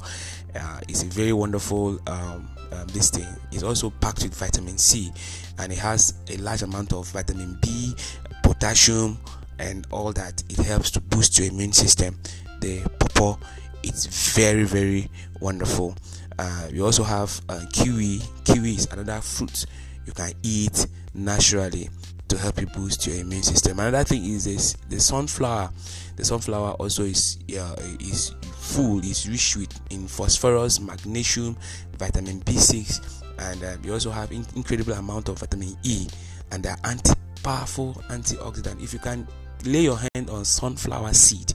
uh, 0.55 0.79
is 0.89 1.03
a 1.03 1.05
very 1.05 1.31
wonderful 1.31 1.99
um, 2.08 2.49
um, 2.73 2.88
this 2.88 3.10
thing. 3.10 3.27
Is 3.53 3.63
also 3.63 3.89
packed 3.89 4.23
with 4.23 4.36
vitamin 4.36 4.77
c 4.77 5.12
and 5.60 5.71
it 5.71 5.77
has 5.79 6.15
a 6.29 6.38
large 6.38 6.63
amount 6.63 6.91
of 6.91 7.08
vitamin 7.12 7.58
b 7.62 7.95
potassium 8.43 9.17
and 9.60 9.88
all 9.91 10.12
that. 10.12 10.43
It 10.49 10.58
helps 10.58 10.91
to 10.91 11.01
boost 11.01 11.39
your 11.39 11.47
immune 11.47 11.71
system. 11.71 12.19
The 12.60 12.81
pawpaw 12.99 13.38
it's 13.84 14.34
very 14.36 14.63
very 14.63 15.10
wonderful 15.39 15.95
uh, 16.39 16.67
we 16.71 16.82
also 16.82 17.04
have 17.04 17.39
uh, 17.50 17.65
kiwi 17.71 18.21
kiwi 18.43 18.76
is 18.76 18.88
another 18.91 19.21
fruit 19.21 19.65
you 20.06 20.13
can 20.13 20.32
eat 20.43 20.88
naturally 21.13 21.89
to 22.28 22.38
help 22.38 22.60
you 22.60 22.67
boost 22.67 23.06
your 23.06 23.17
immune 23.17 23.43
system. 23.43 23.80
Another 23.80 24.04
thing 24.04 24.26
is 24.26 24.45
this 24.45 24.74
the 24.89 25.00
sunflower. 25.00 25.69
The 26.15 26.26
sunflower 26.26 26.71
also 26.74 27.04
is 27.04 27.38
uh, 27.60 27.76
is 28.00 28.34
full, 28.54 29.00
is 29.00 29.30
rich 29.30 29.56
with 29.56 29.80
in 29.91 30.08
phosphorus, 30.08 30.80
magnesium, 30.80 31.56
vitamin 31.98 32.41
B6, 32.41 33.24
and 33.39 33.63
uh, 33.63 33.78
you 33.84 33.93
also 33.93 34.12
have 34.12 34.32
in- 34.32 34.45
incredible 34.56 34.93
amount 34.93 35.30
of 35.30 35.39
vitamin 35.39 35.76
E, 35.84 36.08
and 36.52 36.63
they're 36.63 36.78
anti 36.84 37.13
powerful 37.43 37.93
antioxidant. 38.10 38.82
If 38.84 38.91
you 38.93 39.00
can 39.00 39.28
lay 39.65 39.82
your 39.82 39.98
hand 39.98 40.30
on 40.30 40.45
sunflower 40.45 41.13
seed, 41.13 41.54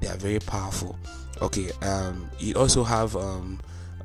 they 0.00 0.08
are 0.08 0.16
very 0.16 0.40
powerful. 0.40 0.98
Okay, 1.40 1.70
um, 1.82 2.28
you 2.38 2.54
also 2.54 2.84
have 2.84 3.16
um, 3.16 3.58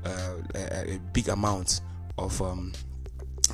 uh, 0.06 0.36
a, 0.56 0.96
a, 0.96 1.00
big 1.14 1.30
amount 1.30 1.82
of 2.18 2.42
um, 2.42 2.74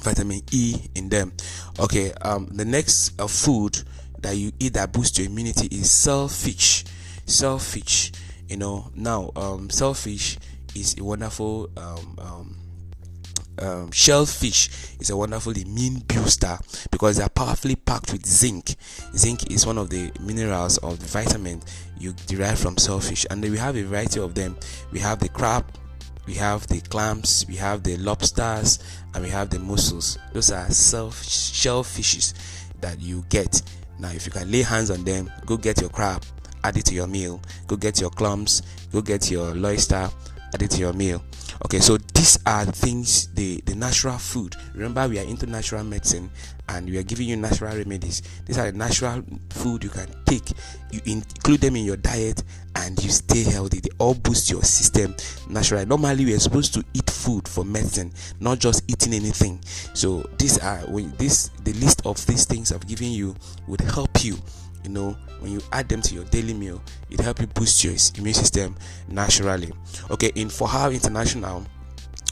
vitamin 0.02 0.42
E 0.52 0.76
in 0.96 1.10
them. 1.10 1.34
Okay, 1.80 2.14
um, 2.22 2.48
the 2.48 2.66
next 2.66 3.20
uh, 3.20 3.28
food 3.28 3.82
that 4.22 4.36
you 4.36 4.52
eat 4.60 4.74
that 4.74 4.92
boosts 4.92 5.18
your 5.20 5.28
immunity 5.28 5.68
is 5.68 6.04
shellfish. 6.04 6.86
Shellfish, 7.28 8.12
you 8.48 8.58
know, 8.58 8.92
now 8.96 9.32
um, 9.36 9.70
shellfish 9.70 10.38
is 10.76 10.98
a 10.98 11.04
wonderful 11.04 11.70
um, 11.78 12.18
um, 12.20 12.56
um, 13.60 13.92
shellfish 13.92 14.70
is 15.00 15.10
a 15.10 15.18
wonderful 15.18 15.56
immune 15.56 16.00
booster 16.08 16.58
because 16.92 17.18
they 17.18 17.24
are 17.24 17.30
powerfully 17.30 17.76
packed 17.76 18.12
with 18.12 18.26
zinc. 18.26 18.76
Zinc 19.16 19.52
is 19.52 19.66
one 19.66 19.78
of 19.78 19.90
the 19.90 20.12
minerals 20.20 20.78
of 20.80 21.00
the 21.00 21.06
vitamin 21.06 21.62
you 22.00 22.14
derive 22.28 22.60
from 22.60 22.78
shellfish, 22.78 23.26
and 23.30 23.42
we 23.44 23.58
have 23.58 23.76
a 23.76 23.84
variety 23.84 24.20
of 24.20 24.36
them. 24.36 24.58
We 24.92 25.00
have 25.00 25.20
the 25.20 25.30
crab, 25.30 25.66
we 26.26 26.34
have 26.36 26.68
the 26.68 26.82
clams, 26.82 27.46
we 27.48 27.56
have 27.56 27.84
the 27.84 27.98
lobsters, 27.98 28.80
and 29.14 29.24
we 29.24 29.30
have 29.30 29.50
the 29.50 29.60
mussels. 29.60 30.18
Those 30.34 30.52
are 30.52 30.70
self 30.70 31.22
shellfishes 31.24 32.34
that 32.82 33.00
you 33.02 33.26
get. 33.30 33.62
Now, 34.00 34.10
if 34.10 34.26
you 34.26 34.32
can 34.32 34.50
lay 34.52 34.62
hands 34.62 34.90
on 34.90 35.04
them, 35.04 35.32
go 35.46 35.58
get 35.58 35.82
your 35.82 35.90
crab, 35.90 36.24
add 36.64 36.78
it 36.78 36.86
to 36.86 36.96
your 36.96 37.08
meal. 37.08 37.42
Go 37.68 37.76
get 37.76 38.00
your 38.00 38.10
clams, 38.10 38.62
go 38.92 39.02
get 39.02 39.30
your 39.30 39.54
lobster, 39.54 40.10
add 40.54 40.62
it 40.62 40.72
to 40.72 40.80
your 40.80 40.94
meal. 40.94 41.24
Okay, 41.66 41.80
so 41.80 41.98
these 41.98 42.40
are 42.46 42.66
things 42.66 43.28
the 43.34 43.62
the 43.66 43.76
natural 43.76 44.18
food. 44.18 44.56
Remember, 44.74 45.08
we 45.08 45.20
are 45.20 45.24
into 45.24 45.46
natural 45.46 45.84
medicine, 45.84 46.30
and 46.70 46.90
we 46.90 46.98
are 46.98 47.04
giving 47.04 47.30
you 47.30 47.38
natural 47.38 47.76
remedies. 47.76 48.22
These 48.46 48.58
are 48.58 48.72
the 48.72 48.78
natural 48.78 49.24
food 49.50 49.84
you 49.84 49.90
can 49.90 50.08
take. 50.26 50.52
You 50.92 51.00
include 51.06 51.62
them 51.62 51.76
in 51.76 51.86
your 51.86 51.98
diet, 51.98 52.44
and 52.76 53.02
you 53.04 53.10
stay 53.10 53.44
healthy. 53.44 53.80
They 53.80 53.90
all 54.00 54.14
boost 54.14 54.50
your 54.50 54.64
system 54.64 55.16
naturally. 55.50 55.86
Normally, 55.86 56.26
we 56.26 56.34
are 56.34 56.40
supposed 56.40 56.74
to 56.74 56.84
eat 56.94 57.10
food 57.10 57.48
for 57.48 57.64
medicine, 57.64 58.14
not 58.40 58.60
just 58.60 58.84
eating 58.90 59.14
anything. 59.14 59.62
So 59.94 60.24
these 60.38 60.60
are 60.60 60.82
this 61.18 61.50
the 61.64 61.74
list 61.74 62.02
of 62.06 62.24
these 62.26 62.46
things 62.46 62.72
I've 62.72 62.88
given 62.88 63.12
you 63.12 63.36
would 63.68 63.82
help 63.82 64.24
you 64.24 64.38
you 64.84 64.90
know 64.90 65.16
when 65.40 65.52
you 65.52 65.62
add 65.72 65.90
them 65.90 66.02
to 66.02 66.14
your 66.16 66.24
daily 66.26 66.54
meal 66.54 66.82
it 67.10 67.20
help 67.20 67.40
you 67.40 67.48
boost 67.48 67.84
your 67.84 67.94
immune 68.18 68.34
system 68.34 68.76
naturally. 69.08 69.72
Okay 70.12 70.32
in 70.36 70.48
Fohow 70.48 70.94
international 70.94 71.66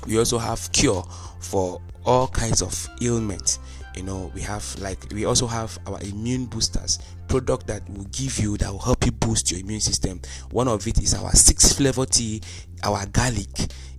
we 0.07 0.17
also 0.17 0.37
have 0.37 0.71
cure 0.71 1.03
for 1.39 1.81
all 2.05 2.27
kinds 2.27 2.61
of 2.61 2.89
ailments. 3.01 3.59
You 3.95 4.03
know 4.03 4.31
we 4.33 4.41
have 4.41 4.63
like 4.79 5.05
we 5.11 5.25
also 5.25 5.47
have 5.47 5.77
our 5.85 5.99
immune 6.01 6.45
boosters 6.45 6.99
product 7.27 7.67
that 7.67 7.87
will 7.89 8.05
give 8.05 8.39
you 8.39 8.57
that 8.57 8.71
will 8.71 8.79
help 8.79 9.05
you 9.05 9.11
boost 9.11 9.51
your 9.51 9.59
immune 9.59 9.81
system. 9.81 10.21
One 10.51 10.67
of 10.67 10.85
it 10.87 10.99
is 10.99 11.13
our 11.13 11.31
six 11.31 11.73
flavor 11.73 12.05
tea 12.05 12.41
our 12.83 13.05
garlic 13.07 13.49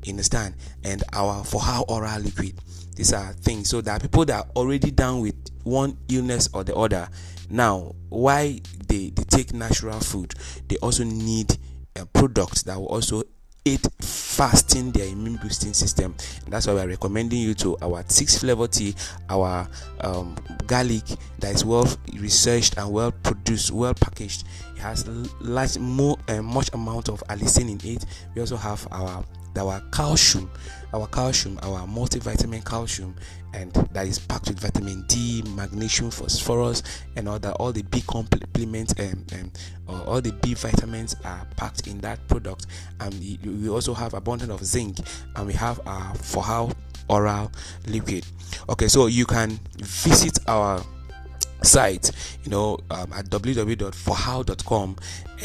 understand 0.08 0.54
and 0.84 1.02
our 1.12 1.42
Fohow 1.44 1.84
oral 1.88 2.20
liquid. 2.20 2.54
These 2.96 3.12
are 3.12 3.32
things 3.32 3.68
so 3.70 3.80
that 3.82 4.02
people 4.02 4.24
that 4.26 4.46
are 4.46 4.50
already 4.56 4.90
down 4.90 5.20
with 5.20 5.34
one 5.64 5.96
illness 6.08 6.48
or 6.52 6.64
the 6.64 6.74
other 6.74 7.08
now 7.52 7.94
why 8.08 8.60
they, 8.88 9.10
they 9.10 9.24
take 9.24 9.52
natural 9.52 10.00
food 10.00 10.34
they 10.68 10.76
also 10.78 11.04
need 11.04 11.56
a 11.96 12.06
product 12.06 12.64
that 12.64 12.78
will 12.78 12.86
also 12.86 13.22
aid 13.64 13.80
fasting 14.00 14.90
their 14.90 15.06
immune 15.06 15.36
boosting 15.36 15.72
system. 15.72 16.14
That's 16.48 16.66
why 16.66 16.74
we're 16.74 16.88
recommending 16.88 17.40
you 17.40 17.54
to 17.54 17.76
our 17.80 18.04
six 18.08 18.38
flavor 18.38 18.66
tea 18.66 18.94
our 19.28 19.68
um, 20.00 20.36
garlic 20.66 21.04
that 21.38 21.54
is 21.54 21.64
well 21.64 21.86
researched 22.14 22.76
and 22.76 22.90
well 22.92 23.12
produced 23.12 23.70
well 23.70 23.94
packaged. 23.94 24.44
It 24.74 24.80
has 24.80 25.06
large 25.40 25.78
more 25.78 26.16
uh, 26.28 26.42
much 26.42 26.70
amount 26.72 27.08
of 27.08 27.22
allicin 27.28 27.70
in 27.70 27.88
it. 27.88 28.04
We 28.34 28.40
also 28.40 28.56
have 28.56 28.86
our 28.90 29.24
our 29.56 29.80
calcium 29.92 30.50
our 30.92 31.06
calcium 31.08 31.58
our 31.62 31.86
multivitamin 31.86 32.64
calcium 32.64 33.14
and 33.54 33.72
that 33.92 34.06
is 34.06 34.18
packed 34.18 34.48
with 34.48 34.58
vitamin 34.60 35.04
d 35.08 35.42
magnesium 35.54 36.10
phosphorus 36.10 36.82
and 37.16 37.28
all 37.28 37.38
that 37.38 37.52
all 37.54 37.72
the 37.72 37.82
b 37.82 38.02
complements 38.06 38.92
and, 38.94 39.30
and 39.32 39.58
uh, 39.88 40.02
all 40.04 40.20
the 40.20 40.32
b 40.32 40.54
vitamins 40.54 41.14
are 41.24 41.46
packed 41.56 41.86
in 41.86 41.98
that 42.00 42.26
product. 42.28 42.66
And 43.00 43.14
we 43.44 43.68
also 43.68 43.94
have 43.94 44.14
abundance 44.14 44.50
of 44.50 44.64
zinc 44.64 44.98
and 45.36 45.46
we 45.46 45.52
have 45.54 45.80
our 45.86 46.14
Fohow 46.14 46.74
oral 47.08 47.50
liquid. 47.86 48.24
Okay 48.68 48.88
so 48.88 49.06
you 49.06 49.26
can 49.26 49.58
visit 49.76 50.38
our 50.46 50.82
site 51.62 52.10
you 52.42 52.50
know 52.50 52.76
um, 52.90 53.12
at 53.12 53.26
www.forhow.com 53.26 54.96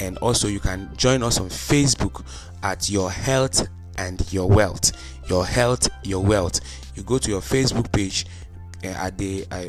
and 0.01 0.17
also 0.17 0.47
you 0.47 0.59
can 0.59 0.89
join 0.97 1.21
us 1.21 1.39
on 1.39 1.47
facebook 1.47 2.25
at 2.63 2.89
your 2.89 3.11
health 3.11 3.67
and 3.97 4.31
your 4.31 4.49
wealth. 4.49 4.91
Your 5.29 5.45
health, 5.45 5.87
your 6.03 6.23
wealth. 6.23 6.59
You 6.95 7.03
go 7.03 7.17
to 7.17 7.29
your 7.29 7.41
Facebook 7.41 7.91
page 7.91 8.25
uh, 8.83 8.87
at 8.87 9.17
the 9.17 9.45
uh, 9.51 9.63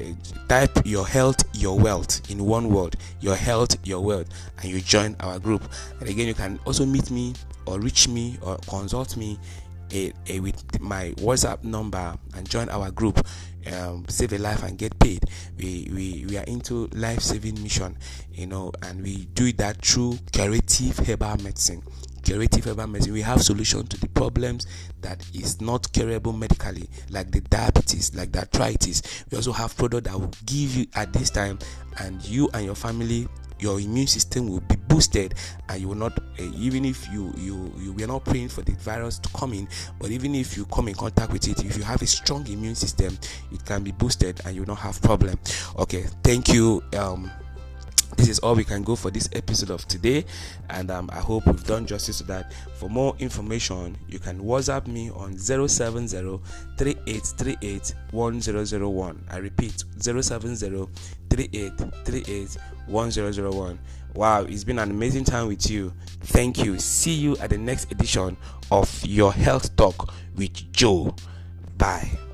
type 0.49 0.71
your 0.85 1.07
health, 1.07 1.43
your 1.55 1.79
wealth 1.79 2.31
in 2.31 2.45
one 2.45 2.69
word. 2.69 2.97
Your 3.21 3.37
health, 3.37 3.77
your 3.87 4.01
wealth, 4.01 4.29
and 4.59 4.71
you 4.71 4.81
join 4.81 5.17
our 5.21 5.39
group. 5.39 5.63
And 6.01 6.09
again, 6.09 6.27
you 6.29 6.35
can 6.35 6.59
also 6.65 6.87
meet 6.87 7.11
me 7.11 7.35
or 7.67 7.81
reach 7.81 8.09
me 8.09 8.39
or 8.43 8.57
consult 8.69 9.17
me 9.17 9.39
a, 9.93 10.13
a, 10.29 10.41
with 10.41 10.81
my 10.81 11.11
WhatsApp 11.17 11.65
number 11.65 12.15
and 12.35 12.49
join 12.49 12.69
our 12.69 12.91
group. 12.91 13.27
um, 13.73 14.05
save 14.09 14.33
a 14.33 14.39
life 14.39 14.63
and 14.63 14.79
get 14.79 14.99
paid. 14.99 15.25
We, 15.57 15.89
we 15.93 16.25
we 16.29 16.37
are 16.39 16.45
into 16.45 16.89
life 16.95 17.21
saving 17.21 17.63
mission, 17.63 17.97
you 18.33 18.47
know, 18.47 18.73
and 18.83 19.03
we 19.03 19.27
do 19.35 19.53
that 19.55 19.85
through 19.85 20.19
curative 20.33 20.99
herbal 20.99 21.39
medicine 21.43 21.83
curative 22.29 22.67
herbal 22.67 22.87
medicine 22.87 23.15
we 23.15 23.23
have 23.23 23.41
solution 23.41 23.87
to 23.87 23.99
the 24.01 24.09
problems 24.11 24.67
that 25.01 25.25
is 25.35 25.63
not 25.63 25.91
curable 25.95 26.35
medically 26.35 26.87
like 27.09 27.31
the 27.31 27.41
diabetes 27.41 28.15
like 28.15 28.31
the 28.33 28.41
arthritis. 28.41 29.25
We 29.31 29.37
also 29.37 29.51
have 29.53 29.75
product 29.75 30.05
that 30.05 30.13
will 30.21 30.31
give 30.45 30.77
you 30.77 30.87
at 30.95 31.11
this 31.15 31.31
time 31.31 31.59
and 32.01 32.23
you 32.27 32.51
and 32.53 32.67
your 32.67 32.75
family 32.75 33.27
your 33.61 33.81
immune 33.81 34.07
system 34.07 34.47
will 34.47 34.61
be 34.61 34.77
boosted 34.89 35.37
and 35.71 35.81
you 35.81 35.89
will 35.89 35.95
not 35.95 36.19
uh, 36.19 36.43
even 36.55 36.85
if 36.85 37.11
you 37.11 37.33
you 37.39 37.73
you 37.79 37.95
were 37.95 38.07
not 38.07 38.27
praying 38.27 38.51
for 38.51 38.61
the 38.61 38.73
virus 38.73 39.19
to 39.19 39.31
come 39.31 39.55
in 39.55 39.67
but 39.99 40.11
even 40.11 40.35
if 40.35 40.55
you 40.55 40.67
come 40.67 40.89
in 40.89 40.95
contact 40.95 41.33
with 41.33 41.49
it 41.49 41.65
if 41.65 41.79
you 41.79 41.83
have 41.83 42.03
a 42.03 42.07
strong 42.07 42.47
immune 42.49 42.75
system 42.75 43.17
it 43.53 43.65
can 43.65 43.83
be 43.83 43.93
boosted 43.93 44.39
and 44.45 44.55
you 44.55 44.61
will 44.61 44.69
not 44.69 44.79
have 44.79 45.01
problem. 45.01 45.39
Okay 45.79 46.05
thank 46.23 46.53
you 46.53 46.83
um 46.95 47.31
this 48.17 48.29
is 48.29 48.39
all 48.41 48.55
we 48.55 48.65
can 48.65 48.83
go 48.83 48.97
for 48.97 49.11
this 49.11 49.29
episode 49.33 49.71
of 49.71 49.87
today 49.87 50.25
and 50.71 50.91
um, 50.91 51.11
i 51.13 51.19
hope 51.19 51.47
we've 51.47 51.65
done 51.65 51.87
justice 51.87 52.19
to 52.19 52.25
that. 52.25 52.53
For 52.75 52.89
more 52.89 53.15
information 53.19 53.97
you 54.09 54.19
can 54.19 54.41
whatsapp 54.41 54.87
me 54.87 55.11
on 55.11 55.37
070 55.39 56.17
i 59.31 59.37
repeat 59.39 59.85
070 60.01 60.89
wow 64.15 64.43
it's 64.43 64.65
been 64.65 64.79
an 64.79 64.91
amazing 64.91 65.25
time 65.25 65.49
with 65.49 65.71
you. 65.71 65.93
Thank 66.23 66.65
you. 66.65 66.79
See 66.79 67.13
you 67.13 67.37
at 67.39 67.51
the 67.51 67.59
next 67.59 67.93
edition 67.93 68.37
of 68.71 69.05
your 69.05 69.33
health 69.33 69.77
talk 69.77 70.13
with 70.37 70.73
joe. 70.73 71.15
Bye 71.77 72.28